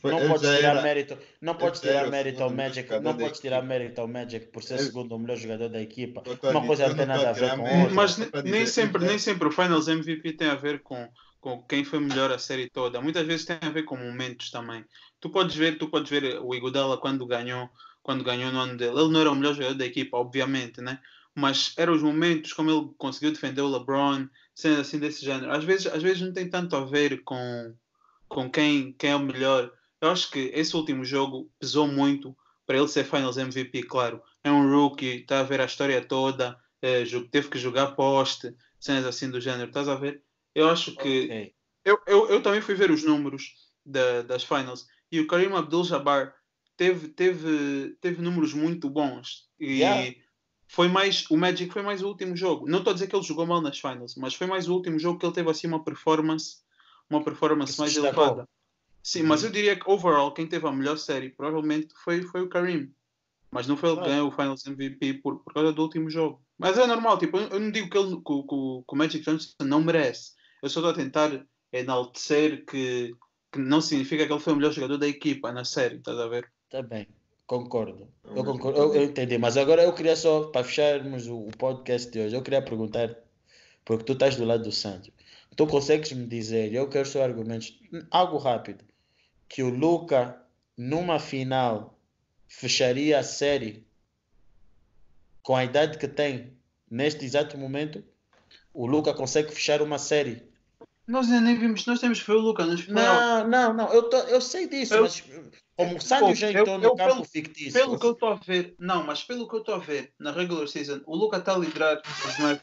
[0.00, 3.40] foi, Não podes tirar era, mérito, não podes tirar o mérito ao Magic, não podes
[3.40, 6.22] tirar mérito ao Magic por ser Ele- segundo melhor jogador da equipa.
[6.50, 7.94] Uma coisa não tem não nada a ver com outra.
[7.94, 11.08] Mas nem sempre, nem sempre o Finals MVP tem a ver com,
[11.40, 13.00] com quem foi melhor a série toda.
[13.00, 14.84] Muitas vezes tem a ver com momentos também.
[15.20, 17.68] Tu podes ver, tu podes ver o Iguodala quando ganhou,
[18.02, 18.98] quando ganhou no ano dele.
[18.98, 20.98] Ele não era o melhor jogador da equipa, obviamente, né?
[21.38, 25.52] Mas eram os momentos como ele conseguiu defender o LeBron, sendo assim desse género.
[25.52, 27.74] Às vezes, às vezes não tem tanto a ver com,
[28.28, 29.72] com quem, quem é o melhor.
[30.00, 32.36] Eu acho que esse último jogo pesou muito
[32.66, 34.22] para ele ser Finals MVP, claro.
[34.44, 36.58] É um rookie, está a ver a história toda,
[37.06, 40.22] jo- teve que jogar poste, cenas assim do género, estás a ver?
[40.54, 41.24] Eu acho que.
[41.26, 41.54] Ok.
[41.84, 46.34] Eu, eu, eu também fui ver os números da, das finals e o Karim Abdul-Jabbar
[46.76, 49.48] teve, teve, teve números muito bons.
[49.58, 50.14] E Yeah.
[50.68, 51.28] Foi mais.
[51.30, 52.68] O Magic foi mais o último jogo.
[52.68, 54.98] Não estou a dizer que ele jogou mal nas finals, mas foi mais o último
[54.98, 56.58] jogo que ele teve assim uma performance,
[57.10, 58.24] uma performance mais destacou.
[58.24, 58.48] elevada.
[59.02, 62.48] Sim, mas eu diria que overall quem teve a melhor série provavelmente foi, foi o
[62.48, 62.92] Karim.
[63.50, 66.44] Mas não foi ele que ganhou o Finals MVP por, por causa do último jogo.
[66.58, 68.48] Mas é normal, tipo, eu não digo que, ele, que, o- que,
[68.86, 70.32] que o Magic Johnson não merece.
[70.62, 73.14] Eu só estou a tentar enaltecer que,
[73.50, 76.26] que não significa que ele foi o melhor jogador da equipa na série, estás a
[76.28, 76.52] ver?
[76.68, 77.06] Tá bem.
[77.48, 78.06] Concordo.
[78.22, 81.50] Eu Eu concordo, eu, eu entendi, mas agora eu queria só, para fecharmos o, o
[81.56, 83.16] podcast de hoje, eu queria perguntar,
[83.84, 85.10] porque tu estás do lado do Santos,
[85.56, 87.76] tu consegues me dizer, eu quero só argumentos,
[88.10, 88.84] algo rápido,
[89.48, 90.40] que o Luca,
[90.76, 91.98] numa final,
[92.46, 93.84] fecharia a série
[95.42, 96.52] com a idade que tem,
[96.90, 98.04] neste exato momento,
[98.74, 100.42] o Luca consegue fechar uma série.
[101.08, 102.86] Nós nem vimos, nós temos que ver o Luca playoffs.
[102.88, 105.24] Não, não, não, eu, tô, eu sei disso, Eu- mas
[105.74, 107.72] como o Sádio já eu- entrou no campo pelo- fictício.
[107.72, 110.30] Pelo que eu estou a ver, não, mas pelo que eu estou a ver na
[110.32, 112.60] regular season, o Luca está a liderar os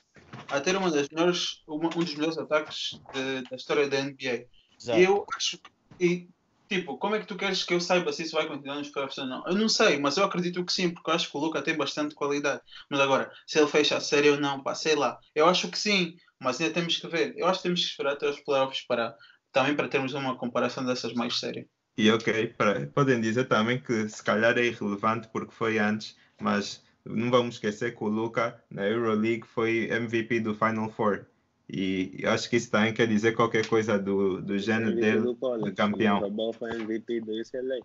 [0.49, 4.45] a ter uma das melhores, uma- um dos melhores ataques de- da história da NBA.
[4.79, 4.99] Exato.
[4.99, 6.29] E eu acho que, e,
[6.69, 9.17] tipo, como é que tu queres que eu saiba se isso vai continuar nos playoffs
[9.17, 9.43] ou não?
[9.47, 11.75] Eu não sei, mas eu acredito que sim, porque eu acho que o Luca tem
[11.75, 12.61] bastante qualidade.
[12.91, 15.17] Mas agora, se ele fecha a série ou não, pá, sei lá.
[15.33, 17.33] Eu acho que sim, mas ainda temos que ver.
[17.37, 19.15] Eu acho que temos que esperar até os playoffs para,
[19.51, 21.67] também para termos uma comparação dessas mais séria.
[21.97, 26.83] E ok, pra- podem dizer também que se calhar é irrelevante porque foi antes, mas
[27.05, 31.25] não vamos esquecer que o Luca na Euroleague foi MVP do Final Four.
[31.67, 35.21] E acho que isso também quer dizer qualquer coisa do, do género MVP dele.
[35.21, 36.21] do college, de campeão.
[36.21, 37.79] O foi MVP do UCLA.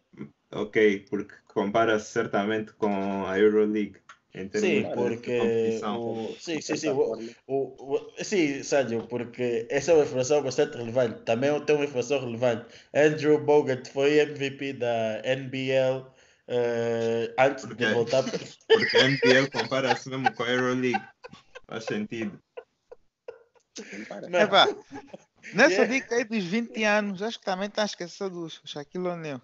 [0.53, 3.96] Ok, porque compara-se certamente com a Euroleague
[4.55, 6.01] Sim, de porque competição.
[6.01, 10.43] o, sim, sim, sim, certa o, o, o- sim, Sádio, porque essa é uma informação
[10.43, 11.22] bastante relevante.
[11.22, 12.66] Também tem uma informação relevante.
[12.95, 16.07] Andrew Bogut foi MVP da NBL
[16.49, 17.93] eh, antes Por de quê?
[17.93, 18.22] voltar.
[18.68, 21.03] Porque a NBL compara-se mesmo com a Euroleague.
[21.66, 22.39] Faz sentido.
[23.76, 24.68] Epá,
[25.55, 25.95] nessa Yeah.
[25.95, 29.41] dica aí dos 20 anos, acho que também está esquecendo do Shaquille O'Neal.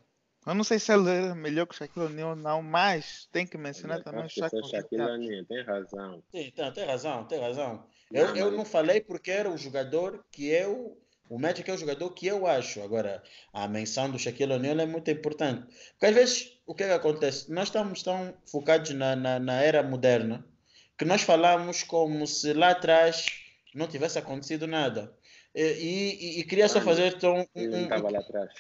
[0.47, 3.47] Eu não sei se ele era melhor que o Shaquille O'Neal ou não, mas tem
[3.47, 4.51] que mencionar também o que Shaq.
[4.51, 5.03] foi com 20 Shaquille.
[5.03, 6.23] O'Neal, tem razão.
[6.31, 7.87] Sim, tem, tem razão, tem razão.
[8.13, 10.97] Eu, Não, eu mas- não falei porque era o jogador que eu.
[11.29, 12.81] O Magic é o jogador que eu acho.
[12.81, 13.21] Agora,
[13.53, 15.67] a menção do Shaquille O'Neal é muito importante.
[15.95, 17.51] Porque às vezes, o que é que acontece?
[17.53, 20.47] Nós estamos tão focados na, na, na era moderna
[20.97, 23.27] que nós falamos como se lá atrás
[23.75, 25.13] não tivesse acontecido nada.
[25.53, 28.53] E, e, e queria só Ah, fazer então, um, Ele não um- estava lá atrás.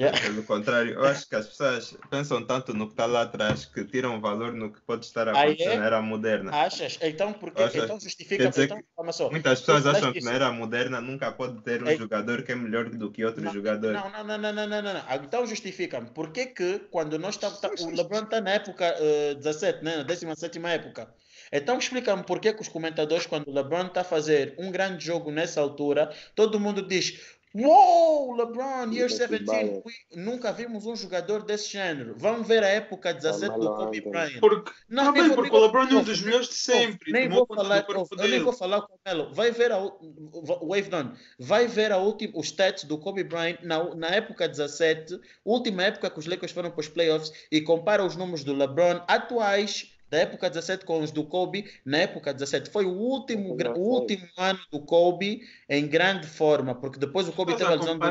[0.00, 0.18] Yeah.
[0.18, 3.84] Pelo contrário, eu acho que as pessoas pensam tanto no que está lá atrás que
[3.84, 5.76] tiram valor no que pode estar a Ah, é?
[5.76, 6.50] na era moderna.
[6.52, 6.98] Achas?
[7.02, 7.84] Então, porque, Achas?
[7.84, 8.44] então justifica.
[8.44, 8.82] Então.
[9.30, 11.98] Muitas pessoas acham que na era moderna nunca pode ter um Ei.
[11.98, 13.92] jogador que é melhor do que outro Não, jogador.
[13.92, 15.04] Não, não, não, não, não, não, não.
[15.22, 16.08] Então justifica-me.
[16.08, 17.60] Por que que quando nós estamos...
[17.82, 19.98] o LeBron está na época eh, 17, né?
[19.98, 21.12] na 17 época.
[21.52, 25.04] Então explica-me por que que os comentadores, quando o LeBron está a fazer um grande
[25.04, 29.82] jogo nessa altura, todo mundo diz Uou, LeBron, year Defensive 17, bias.
[29.84, 32.14] we- nunca vimos um jogador desse género.
[32.16, 34.00] Vamos ver a época 17 do Carmelo Kobe.
[34.02, 34.38] Bryant.
[34.40, 37.10] Porque, Não, tá nem bem, porque o LeBron é um dos melhores de sempre.
[37.10, 39.32] nem vou do falar, eu nem vou falar com ela.
[39.32, 41.12] Vai ver a, Wave Down.
[41.38, 46.08] Vai ver a última, os stats do Kobe Bryant na, na época 17, última época
[46.08, 50.18] que os Lakers foram para os playoffs e compara os números do LeBron atuais da
[50.18, 52.70] época 17 com os do Kobe na época 17.
[52.70, 53.78] Foi o último, o 16.
[53.78, 58.06] último ano do Kobe em grande forma, porque depois o Kobe teve a lesão do...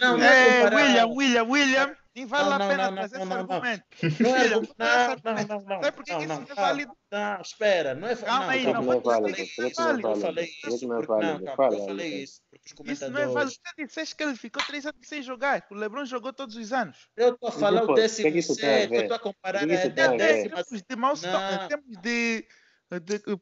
[0.00, 0.76] Não, não é comparar.
[0.76, 3.46] William, William, William, nem vale Não, a não, pena não, não, trazer não, esse não,
[3.46, 3.54] não.
[3.54, 3.84] argumento.
[4.20, 5.82] Não é não é Não, não, não, não.
[5.82, 6.62] Sabe por que não, isso não, não é calma.
[6.62, 6.92] válido?
[7.10, 8.80] Não, espera, não é Calma não, aí, calma.
[8.80, 9.42] não, Não é dizer válido.
[9.42, 10.08] isso não é não é válido.
[10.08, 10.20] Eu válido?
[10.20, 11.44] falei isso, não é não, válido?
[11.44, 13.32] calma, eu falei isso, porque os Isso não é comentadores.
[13.32, 13.60] válido.
[13.76, 15.66] Você disseste que ele ficou três anos sem jogar.
[15.70, 17.08] O LeBron jogou todos os anos.
[17.16, 19.76] Eu estou a falar o é décimo sétimo, eu estou a comparar O que é
[19.78, 20.14] que a isso tem a ver?
[20.14, 21.68] Em décima termos de milestone, Não.
[21.68, 22.48] de, de-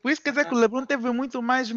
[0.03, 1.71] Por isso quer dizer que o LeBron teve muito mais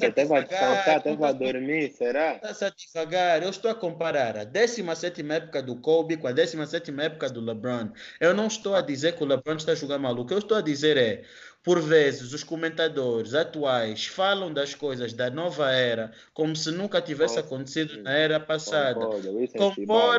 [0.00, 2.34] que Tá teve a devagar, descansar, teve a tudo- dormir, será?
[2.34, 3.42] Está devagar.
[3.42, 7.90] Eu estou a comparar a 17 época do Kobe com a 17 época do LeBron.
[8.20, 10.22] Eu não estou a dizer que o LeBron está a jogar maluco.
[10.22, 11.22] O que eu estou a dizer é,
[11.62, 17.36] por vezes, os comentadores atuais falam das coisas da nova era como se nunca tivesse
[17.36, 18.02] Oh, acontecido sim.
[18.02, 18.94] na era passada.
[18.94, 19.74] Concordo, isso é Compara,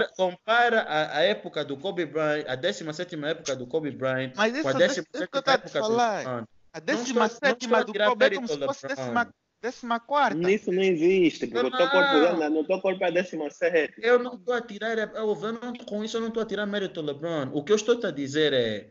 [0.06, 0.14] chibata.
[0.16, 4.68] compara a, a época do Kobe Bryant, a 17 época do Kobe Bryant Mas com
[4.68, 5.96] a é 17 isso que eu estou a te época do.
[6.30, 6.44] LeBron.
[6.74, 10.00] A Não estou- não estou 17 a do Kobe é como se fosse décima, décima
[10.00, 10.52] quarta.
[10.52, 12.50] Isso não existe, porque o teu corpo, Não.
[12.50, 13.94] no teu corpo é 17.
[13.98, 16.66] Eu não estou a tirar, eu, eu não, com isso eu não estou a tirar
[16.66, 17.50] mérito ao LeBron.
[17.54, 18.90] O que eu estou a dizer é,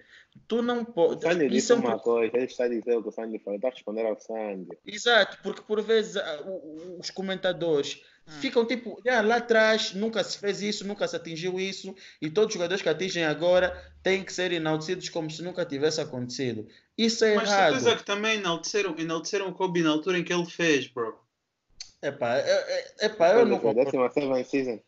[0.49, 1.23] tu não O pode.
[1.23, 3.39] Sandy Isso disse é um uma coisa, ele está a dizer o que o Sandy
[3.39, 4.79] falou, está a responder ao Sandy.
[4.87, 6.43] Exato, porque por vezes ah,
[6.99, 8.33] os comentadores Hum.
[8.41, 12.49] ficam tipo, "Ah, lá atrás nunca se fez isso, nunca se atingiu isso, e todos
[12.49, 16.69] os jogadores que atingem agora têm que ser enaltecidos como se nunca tivesse acontecido.
[16.97, 17.73] Isso é Mas errado.
[17.73, 21.19] certeza que também enalteceram, enalteceram o Kobe na altura em que ele fez, bro.
[22.03, 22.51] Epá, é-
[23.01, 23.91] é- epá, eu não foi a concordo.
[24.13, 24.81] 17 season.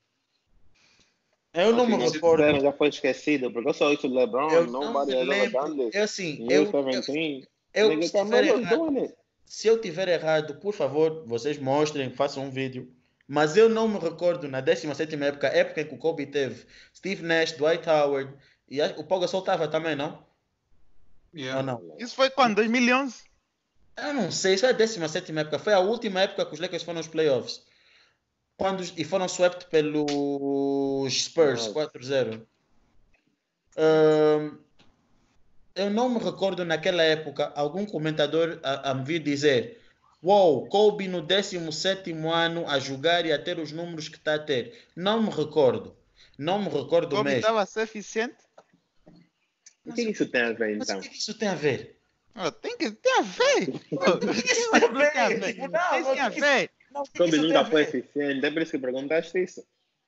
[1.55, 2.41] Eu não me recordo.
[2.43, 5.91] Disseram, já foi esquecido, porque eu só isso LeBron, Eu não nobody me lembro.
[5.93, 9.15] É assim, eu, eu, 17, eu, se tiver Carmelo's errado.
[9.45, 12.91] Se eu tiver errado, por favor, vocês mostrem, façam um vídeo.
[13.29, 17.23] Mas eu não me recordo na 17 época, época em que o Kobe teve Steve
[17.23, 18.33] Nash, Dwight Howard
[18.69, 20.25] E a- o Pau Gasol estava também, não?
[21.35, 21.59] Yeah.
[21.61, 21.97] Ou não?
[21.99, 22.57] Isso foi quando?
[22.57, 23.23] 2011?
[23.97, 25.59] Eu não sei, isso é a 17 época.
[25.59, 27.63] Foi a última época que os Lakers foram aos playoffs.
[28.63, 31.91] Quando, e foram swept pelos Spurs, Nossa.
[31.99, 32.47] 4-0.
[33.77, 34.57] Ahn,
[35.75, 39.81] eu não me recordo naquela época algum comentador a, a me vir dizer
[40.23, 44.39] Uou, Kobe no 17 ano a jogar e a ter os números que está a
[44.39, 44.87] ter.
[44.95, 45.97] Não me recordo.
[46.39, 47.41] Não me recordo Kobe mesmo.
[47.41, 48.37] estava a ser eficiente?
[49.85, 51.01] O que isso tem a ver Mas então?
[51.01, 51.99] o que isso tem a ver?
[52.37, 53.69] Oh, tem que ter a ver.
[53.91, 55.41] O que isso tem a ver?
[55.41, 56.71] tem a ver.
[56.93, 57.03] Não, Tem que isso- ver.
[57.03, 57.89] não, o que Kobe isso tem nunca a foi ver?
[57.97, 59.65] eficiente, é por isso que perguntaste isso.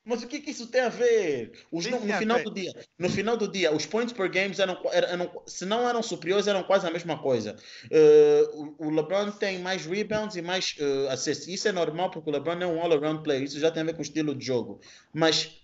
[0.07, 1.53] Mas o que, que isso tem a ver?
[1.73, 2.45] Os, Tem no, que no final ver.
[2.45, 5.89] do dia, no final do dia, os points per games eram, eram, eram- se não
[5.89, 7.57] eram superiores, eram quase a mesma coisa.
[7.91, 11.49] Eh, o, o LeBron tem mais rebounds e mais eh, assists.
[11.49, 13.43] Isso é normal porque o LeBron é um all-around player.
[13.45, 14.79] Isso já tem a ver com o estilo de jogo.
[15.11, 15.63] Mas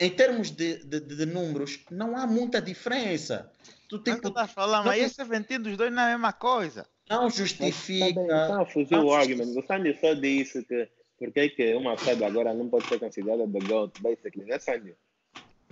[0.00, 3.52] em termos de, de, de- de números, não há muita diferença.
[3.90, 6.32] Tu tu tipo, tá falando, não- mas esse 17 dos dois não é a mesma
[6.32, 6.86] coisa.
[7.08, 8.14] Não Mas justifica.
[8.14, 9.56] tá bem, então fugiu não o argument.
[9.56, 10.88] O Sandy só disse que
[11.18, 14.96] por que que uma pessoa agora não pode ser considerada the GOAT, basically, né, Sandy?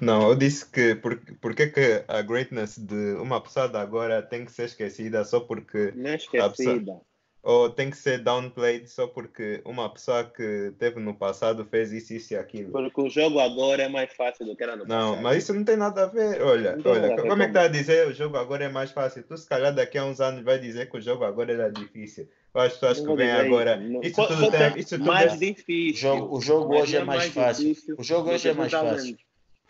[0.00, 4.46] Não, eu disse que por, por que que a greatness de uma pessoa agora tem
[4.46, 7.00] que ser esquecida só porque Não é esquecida.
[7.42, 12.12] Ou tem que ser downplayed só porque uma pessoa que teve no passado fez isso,
[12.12, 12.70] isso e aquilo.
[12.72, 15.22] Porque o jogo agora é mais fácil do que era no Não, passado.
[15.22, 16.42] mas isso não tem nada a ver.
[16.42, 18.90] Olha, Não olha, ver como é que está a dizer o jogo agora é mais
[18.90, 19.22] fácil?
[19.22, 22.28] Tu se calhar daqui a uns anos vai dizer que o jogo agora era difícil.
[22.52, 23.76] As pessoas Não que vêm agora.
[23.76, 24.00] Não.
[24.02, 24.60] Isso tudo tem.
[24.72, 25.94] ser Isso tudo mais é- O difícil.
[25.94, 27.64] jogo, o jogo hoje é não mais fácil.
[27.68, 29.16] difícil O jogo hoje é mais 2000, fácil.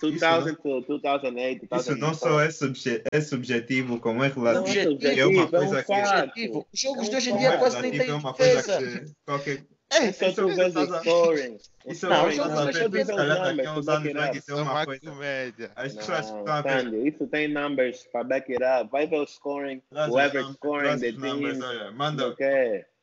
[0.01, 2.19] 2000 to 2008, Isso não 2004.
[2.19, 4.91] só é, subje é subjetivo, como é Não é relativo.
[4.93, 5.93] subjetivo, é uma é um coisa que-.
[5.93, 6.67] Objetivo.
[6.73, 9.01] Os jogos É de hoje em dia é quase nem têm é uma coisa defesa.
[9.05, 9.65] que qualquer.
[9.93, 11.59] É só tu vês o scoring.
[11.85, 14.55] Isso Não, é uma coisa que se calhar daqui a uns anos vai dizer É
[14.55, 15.01] uma coisa.
[15.11, 15.73] comédia.
[15.75, 18.89] As pessoas estão a isso tem numbers para back it up.
[18.93, 21.43] Vai ver o scoring, num- scoring the team.
[21.43, 22.47] olha, Manda, Ok.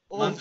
[0.07, 0.31] Qual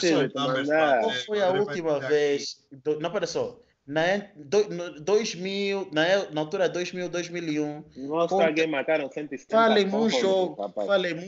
[1.26, 2.64] foi a última vez?
[3.00, 3.59] não, pera só.
[3.87, 4.03] Na,
[4.34, 7.84] do, no 2000, na, na altura 2000, 2001.
[7.97, 10.61] No All-Star Conta- Game marcaram 170 Falem-me um jogo,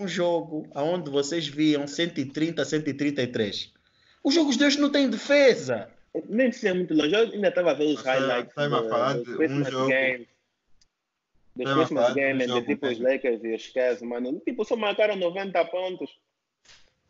[0.03, 3.73] um jogo onde vocês viam 130, 133.
[4.25, 5.89] Os jogos de hoje não têm defesa.
[6.29, 7.15] Nem precisa ir muito longe.
[7.15, 9.65] Eu ainda estava a ver os Mas tá- highlights tá-me a falar dos de um
[9.65, 9.89] jogo.
[9.89, 10.27] games.
[11.55, 12.99] Dos Tá-me a Christmas falar de games, de jogo, tipo os.
[12.99, 14.41] Lakers e os Cavs, mano.
[14.45, 16.11] Tipo, só marcaram 90 pontos.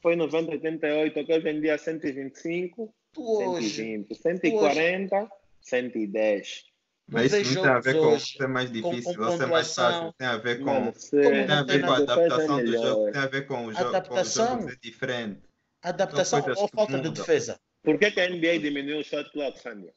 [0.02, 5.30] Foi 90, 88, que hoje em dia 125, Tu hoje, 120, 140,
[5.62, 6.64] 110.
[7.10, 9.46] Mas isso não tem a ver com hoje ser mais com- difícil com ou ser
[9.46, 9.92] mais pontuação.
[9.92, 10.14] fácil.
[10.18, 10.92] Tem a ver com.
[10.92, 13.26] Se Como Tem a não ver com a defesa é adaptação do jogo, tem a
[13.26, 14.48] ver com o jogo, com o Adaptação.
[14.60, 15.40] jogo ser diferente.
[15.82, 17.58] adaptação ou falta de defesa?
[17.82, 19.88] Por que, que a NBA diminuiu o shot clock, Sandy?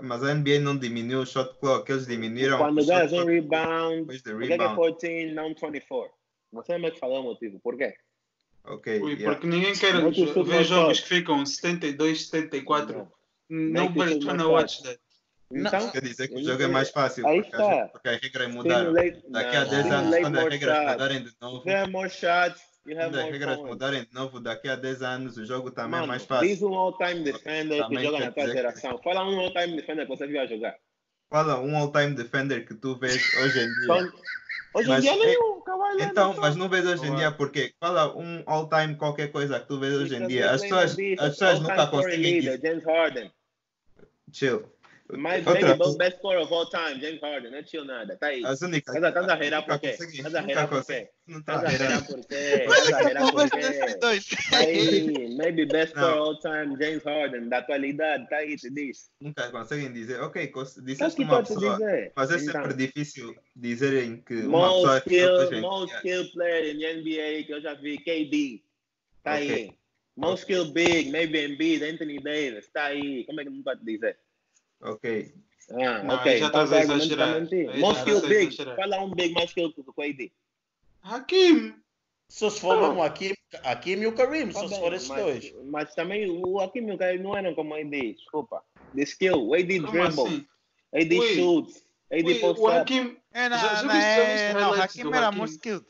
[0.00, 3.24] Mas a NBA não diminuiu o shot clock, eles diminuíram Quando o shot ganhas um
[3.24, 4.76] rebound, depois de por que, é rebound.
[4.76, 6.10] 14, não 24?
[6.52, 7.58] Você mesmo falou o motivo.
[7.60, 7.94] Por quê?
[8.64, 9.34] Ok, Ui, yeah.
[9.34, 12.94] porque ninguém quer Não é ver jogos que ficam 72, 74.
[12.94, 13.17] Nem que o
[13.50, 14.88] Nobody's futebol trying to watch pode.
[14.88, 15.00] that.
[15.50, 17.84] Então, Quer dizer que o jogo é não- mais fácil, Aí porque, está.
[17.84, 18.92] as, porque as regras mudaram.
[18.92, 23.24] Daqui a não, 10 anos, quando as regras mudarem de novo, more shots, quando as
[23.30, 23.70] regras points.
[23.72, 26.48] mudarem de novo, daqui a 10 anos o jogo também é Mano, mais fácil.
[26.48, 28.98] diz um all-time defender que Também joga quer na tua dizer que- geração.
[29.02, 30.74] Fala um all-time defender que você viu a jogar.
[31.30, 33.86] Fala um all-time defender que tu vês hoje em dia.
[33.86, 34.28] Só-
[34.74, 37.72] Hoje em dia é- nenhum, Kawhi Leonard Então, mas não vês hoje em dia porque
[37.80, 40.50] fala um all-time qualquer coisa que tu vês hoje em dia.
[40.50, 42.42] As pessoas, as pessoas nunca conseguem.
[42.42, 43.32] James Harden.
[44.32, 44.64] Chill.
[45.10, 47.50] Mais Outra, best scorer of all time, James Harden.
[47.50, 48.14] Não é chill nada.
[48.18, 48.44] Tá aí.
[48.44, 48.94] as únicas.
[48.94, 49.86] Estás a- reirar nunca por quê?
[49.98, 51.10] Estás a reirar por quê?
[51.26, 52.06] Não Estás a reirar reirando.
[52.06, 52.34] por quê?
[52.36, 54.26] Estás a reirar por desses dois.
[54.50, 56.02] Tá aí, maybe best Não.
[56.02, 59.08] scorer all time, James Harden, da atualidade, tá aí, te diz.
[59.18, 60.46] Nunca conseguem dizer, ok,
[60.84, 61.78] disseste que uma pessoa.
[61.78, 62.12] dizer?
[62.14, 66.30] Mas é Então, sempre difícil dizerem que uma pessoa most que hoje skill, most skill
[66.32, 68.62] player in the NBA que eu já vi, KD.
[69.24, 69.50] Tá Ok.
[69.54, 69.78] aí.
[70.18, 73.24] Most skill big, maybe Embiid, Anthony Davis, tá aí.
[73.24, 74.18] Como é que não pode dizer?
[74.80, 75.32] Ok.
[75.70, 76.38] Ah, Não, ok.
[76.38, 77.34] já então estás o a exagerar.
[77.34, 78.56] tá Most skill big.
[78.76, 80.32] Fala um big mais skill que o KD.
[81.02, 81.74] Hakim!
[82.30, 83.32] Só se for mesmo Hakim,
[83.64, 85.54] Hakim e o Karim, Tá só se bem, for esses mas, dois.
[85.66, 88.62] mas também o Hakim e o Kyrie não eram como AD, desculpa.
[88.94, 90.46] The skill, o AD Como dribble, assim?
[90.94, 91.34] AD Ui.
[91.34, 92.66] shoots, AD Ui, post o.
[92.66, 93.16] Hakim.
[93.32, 95.86] É, não, Já- já não, viste- já viste não, highlights Hakim era more skilled.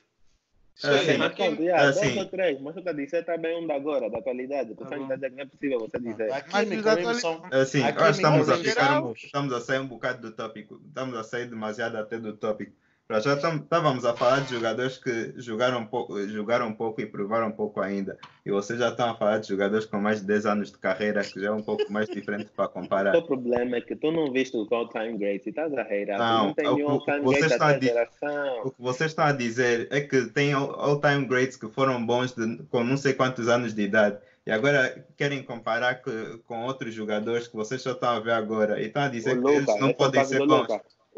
[0.79, 1.19] Sei, É, sim.
[1.19, 4.09] Mas yeah, É, dois ou três, mas você está a dizer também um da agora,
[4.09, 4.77] da atualidade.
[4.77, 6.31] Tu Tá que tá dizendo não é possível você dizer.
[6.31, 7.43] Os Karim atuali- são.
[7.51, 11.25] Assim, que estamos a ficar um, estamos a sair um bocado do tópico, estamos a
[11.25, 12.73] sair demasiado até do tópico.
[13.09, 17.81] Para já estávamos a falar de jogadores que jogaram pouco, jogaram pouco e provaram pouco
[17.81, 18.19] ainda.
[18.45, 21.23] E vocês já estão a falar de jogadores com mais de 10 anos de carreira,
[21.25, 23.17] que já é um pouco mais diferente para comparar.
[23.17, 26.19] O problema é que tu não viste o all-time great e estás a reirar.
[26.19, 28.61] Não, não tem o, nenhum all-time vocês great estão a dessa di- geração.
[28.67, 32.35] o que vocês estão a dizer é que tem all- all-time greats que foram bons
[32.35, 34.19] de- com não sei quantos anos de idade.
[34.47, 38.79] E agora querem comparar que- com outros jogadores que vocês só estão a ver agora.
[38.83, 40.69] E estão a dizer O que eles não é podem ser bons.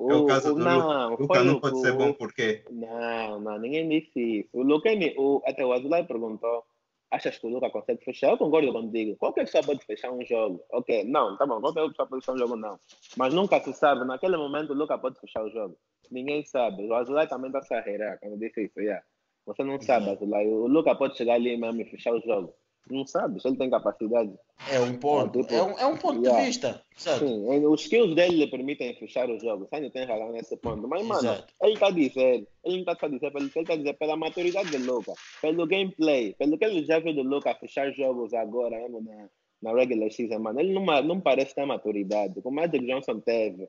[0.03, 0.15] Luca.
[0.15, 3.59] É o caso do não, Luca foi não o- pode ser bom porque Não, não,
[3.59, 4.49] ninguém disse isso.
[4.53, 4.89] O Luca,
[5.19, 6.65] o, até o Azulay perguntou:
[7.11, 8.31] achas que o Luca consegue fechar?
[8.31, 9.17] Eu concordo contigo.
[9.17, 10.63] Qualquer pessoa pode fechar um jogo.
[10.73, 12.79] Ok, não, tá bom, qualquer pessoa pode fechar um jogo, não.
[13.17, 14.05] Mas nunca se sabe.
[14.05, 15.77] Naquele momento, o Luca pode fechar o jogo.
[16.11, 16.87] Ninguém sabe.
[16.89, 18.81] O Azulay também está se a reirar quando disse isso.
[18.81, 19.05] Yeah.
[19.47, 20.13] Você não sabe, Uhum.
[20.13, 20.47] Azulay.
[20.49, 22.55] O Luca pode chegar ali mesmo e fechar o jogo.
[22.89, 24.33] Não sabe, se ele tem capacidade.
[24.71, 25.41] É um ponto.
[25.41, 26.41] Ah, tipo, É um, é um ponto yeah.
[26.41, 26.83] de vista.
[26.97, 27.21] Sabe?
[27.27, 29.67] Sim, os skills dele lhe permitem fechar o jogo.
[29.67, 30.87] Você ainda tem razão nesse ponto.
[30.89, 31.55] Mas, mano, Exato.
[31.63, 34.77] ele está a dizer, ele não está a dizer, ele está a dizer pela maturidade
[34.77, 39.01] do Luca, pelo gameplay, pelo que ele já viu do Luca fechar jogos agora mesmo
[39.03, 39.29] na,
[39.63, 40.61] na regular season, mano.
[40.61, 43.69] Ele não, não parece ter maturidade, como o Magic Johnson teve.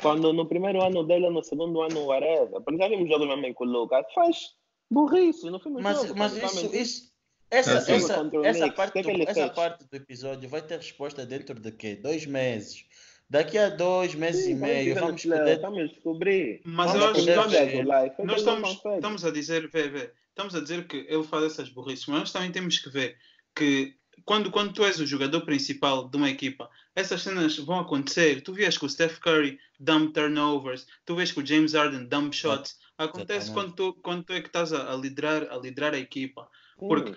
[0.00, 2.60] Quando no primeiro ano dele, no segundo ano, whatever.
[2.60, 4.54] Por exemplo, vimos jogos mesmo com o Luca, faz
[4.90, 6.18] burrice fim do Mas, jogo.
[6.18, 7.11] mas isso, isso,
[7.52, 7.92] essa, Assim.
[7.92, 11.94] essa, essa, parte é do, essa parte do episódio vai ter resposta dentro de quê?
[11.96, 12.86] Dois meses.
[13.28, 15.60] Daqui a dois meses Sim, e meio vamos poder.
[15.60, 16.62] Vamos descobrir.
[16.64, 17.84] Mas Vamos eu acho poder que ver.
[17.84, 21.44] nós, nós não estamos, estamos a dizer, vê, vê, estamos a dizer que ele faz
[21.44, 23.18] essas burrices, mas nós também temos que ver
[23.54, 23.94] que
[24.24, 28.40] quando, quando tu és o jogador principal de uma equipa, essas cenas vão acontecer.
[28.40, 32.34] Tu vês que o Steph Curry dump turnovers, tu vês que o James Harden dump
[32.34, 32.80] shots.
[32.96, 33.74] Acontece Exatamente.
[33.76, 36.48] quando tu, quando tu é que estás a, a liderar, a liderar a equipa.
[36.78, 37.14] Porque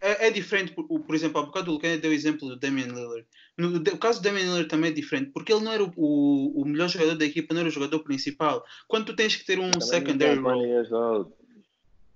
[0.00, 2.86] é, é diferente, por, por exemplo, há bocado o Lucas deu o exemplo do Damian
[2.86, 3.26] Lillard.
[3.56, 6.62] No o caso do Damian Lillard também é diferente, porque ele não era o, o,
[6.62, 8.64] o melhor jogador da equipa, não era o jogador principal.
[8.86, 11.32] Quando tu tens que ter um Também secondary role, 20 years old.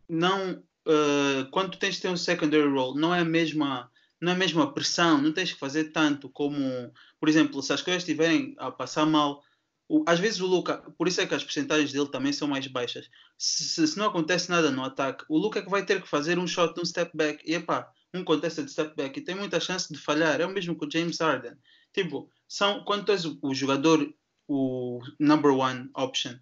[0.08, 3.90] não, uh, quando tu tens de ter um secondary role, não é a mesma,
[4.20, 7.82] não é a mesma pressão, não tens que fazer tanto como, por exemplo, se as
[7.82, 9.42] coisas estiverem a passar mal,
[9.88, 12.66] o- às vezes o Luca, por isso é que as percentagens dele também são mais
[12.66, 13.08] baixas.
[13.38, 16.08] Se, se- se não acontece nada no ataque, o Luca é que vai ter que
[16.08, 19.34] fazer um shot, um step back, e epá, um contesta de step back e tem
[19.34, 20.40] muita chance de falhar.
[20.40, 21.52] É o mesmo com o James Harden.
[21.92, 24.12] Tipo, são, quando tu és o, o jogador,
[24.48, 26.34] o number one option,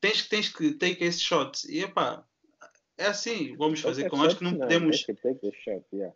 [0.00, 1.64] tens, tens que take esses shots.
[1.64, 2.24] E epá,
[2.98, 4.26] é assim, vamos fazer Qualquer com.
[4.26, 5.02] Acho que shot, não podemos.
[5.04, 6.14] Tem que take shot, yeah.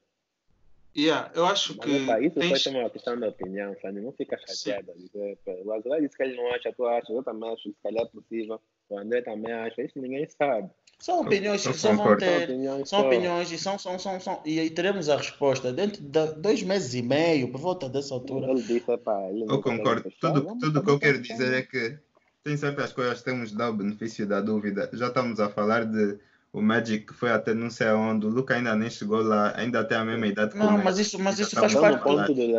[0.97, 2.51] Yeah, eu acho Mas, que epá, isso tens...
[2.51, 4.01] foi também uma questão de opinião, sabe?
[4.01, 4.93] Não fica chateado.
[4.93, 7.63] a dizer, pá, O Azulay disse que ele não acha, tu achas, eu também acho
[7.65, 8.61] que se calhar é possível.
[8.89, 10.71] O André também acha, isso ninguém sabe.
[11.01, 12.07] São opiniões Eu que só vão.
[12.07, 12.45] São ter.
[12.45, 13.07] opiniões São só.
[13.07, 14.41] opiniões e são, são, são, são.
[14.45, 18.51] E aí teremos a resposta dentro de dois meses e meio, por volta dessa altura.
[18.51, 20.03] Ele disse, epá, ele Eu concordo.
[20.05, 21.99] fechar, Tudo, vamos tudo que eu quero dizer é que
[22.45, 24.89] tem sempre as coisas que temos de dar o benefício da dúvida.
[24.93, 26.19] Já estamos a falar de
[26.55, 29.99] o Magic foi até não sei aonde, o Luca ainda nem chegou lá, ainda tem
[29.99, 32.01] a mesma idade que o Não, mas isso, mas Já isso faz parte.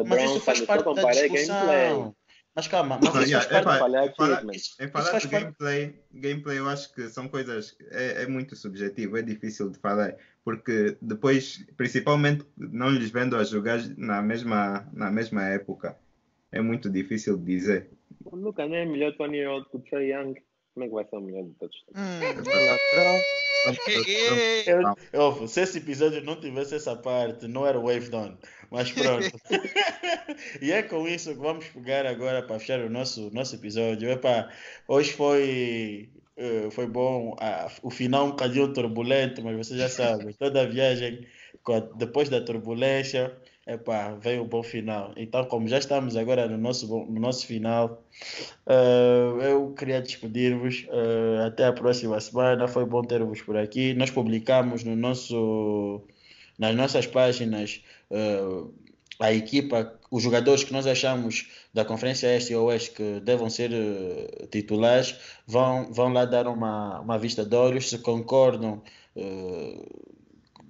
[0.05, 2.13] Mas isso faz parte da discussão.
[2.53, 3.67] Mas calma, mas isso faz parte.
[3.67, 5.27] epá, Falhar em falar- de parte.
[5.29, 10.13] gameplay, gameplay eu acho que são coisas, é, é muito subjetivo, é difícil de falar,
[10.43, 15.95] porque depois, principalmente não lhes vendo a jogar na mesma, na mesma época,
[16.51, 17.89] é muito difícil de dizer.
[18.25, 20.35] O Luca não é melhor 20 year old que o Trae Young.
[20.75, 21.75] Como é que vai ser o melhor de todos?
[21.95, 22.19] Hum.
[24.67, 28.37] Eu, eu, se esse episódio não tivesse essa parte, não era Wave Down.
[28.69, 29.31] Mas pronto.
[30.61, 34.09] e é com isso que vamos pegar agora para fechar o nosso, nosso episódio.
[34.09, 34.51] Epá,
[34.87, 37.35] hoje foi, eh, foi bom.
[37.39, 40.33] Ah, o final um bocadinho turbulento, mas você já sabe.
[40.33, 41.25] Toda a viagem,
[41.63, 43.35] com a- depois da turbulência,
[43.67, 45.13] epá, veio o bom final.
[45.17, 48.03] Então, como já estamos agora no nosso, no nosso final,
[48.67, 50.85] eh, eu queria despedir-vos.
[50.89, 52.67] eh, até a próxima semana.
[52.67, 53.93] Foi bom ter-vos por aqui.
[53.93, 56.01] Nós publicamos no nosso,
[56.57, 58.63] nas nossas páginas eh,
[59.19, 63.71] a equipa, os jogadores que nós achamos da Conferência Este e Oeste que devam ser
[64.51, 65.15] titulares.
[65.47, 67.89] Vão, vão lá dar uma, uma vista de olhos.
[67.89, 68.81] Se concordam.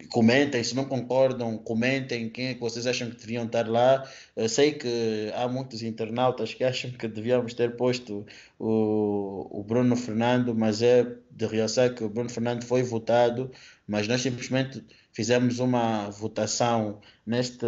[0.08, 4.03] Comentem, se não concordam, comentem quem é que vocês acham que deviam estar lá.
[4.36, 8.26] Eu sei que há muitos internautas que acham que devíamos ter posto
[8.60, 13.51] o, o Bruno Fernando, mas é de realçar que o Bruno Fernando foi votado,
[13.88, 17.66] mas nós simplesmente fizemos uma votação neste,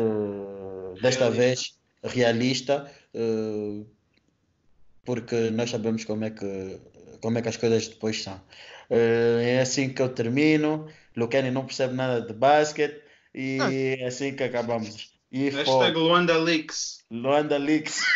[1.02, 1.30] desta Realista.
[1.30, 3.86] vez realista, eh,
[5.06, 6.80] porque nós sabemos como é que,
[7.22, 8.42] como é que as coisas depois são.
[8.90, 10.88] Eh, É assim que eu termino.
[11.18, 13.02] Lucani não percebe nada de basquete
[13.34, 13.58] e
[14.00, 15.12] é assim que acabamos.
[15.32, 17.04] E Hashtag foi Luanda Leaks.
[17.10, 18.04] Luanda Leaks.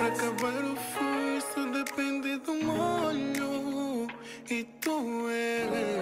[0.00, 0.76] Acabar o
[1.40, 4.08] só depende do molho.
[4.50, 5.93] E tu és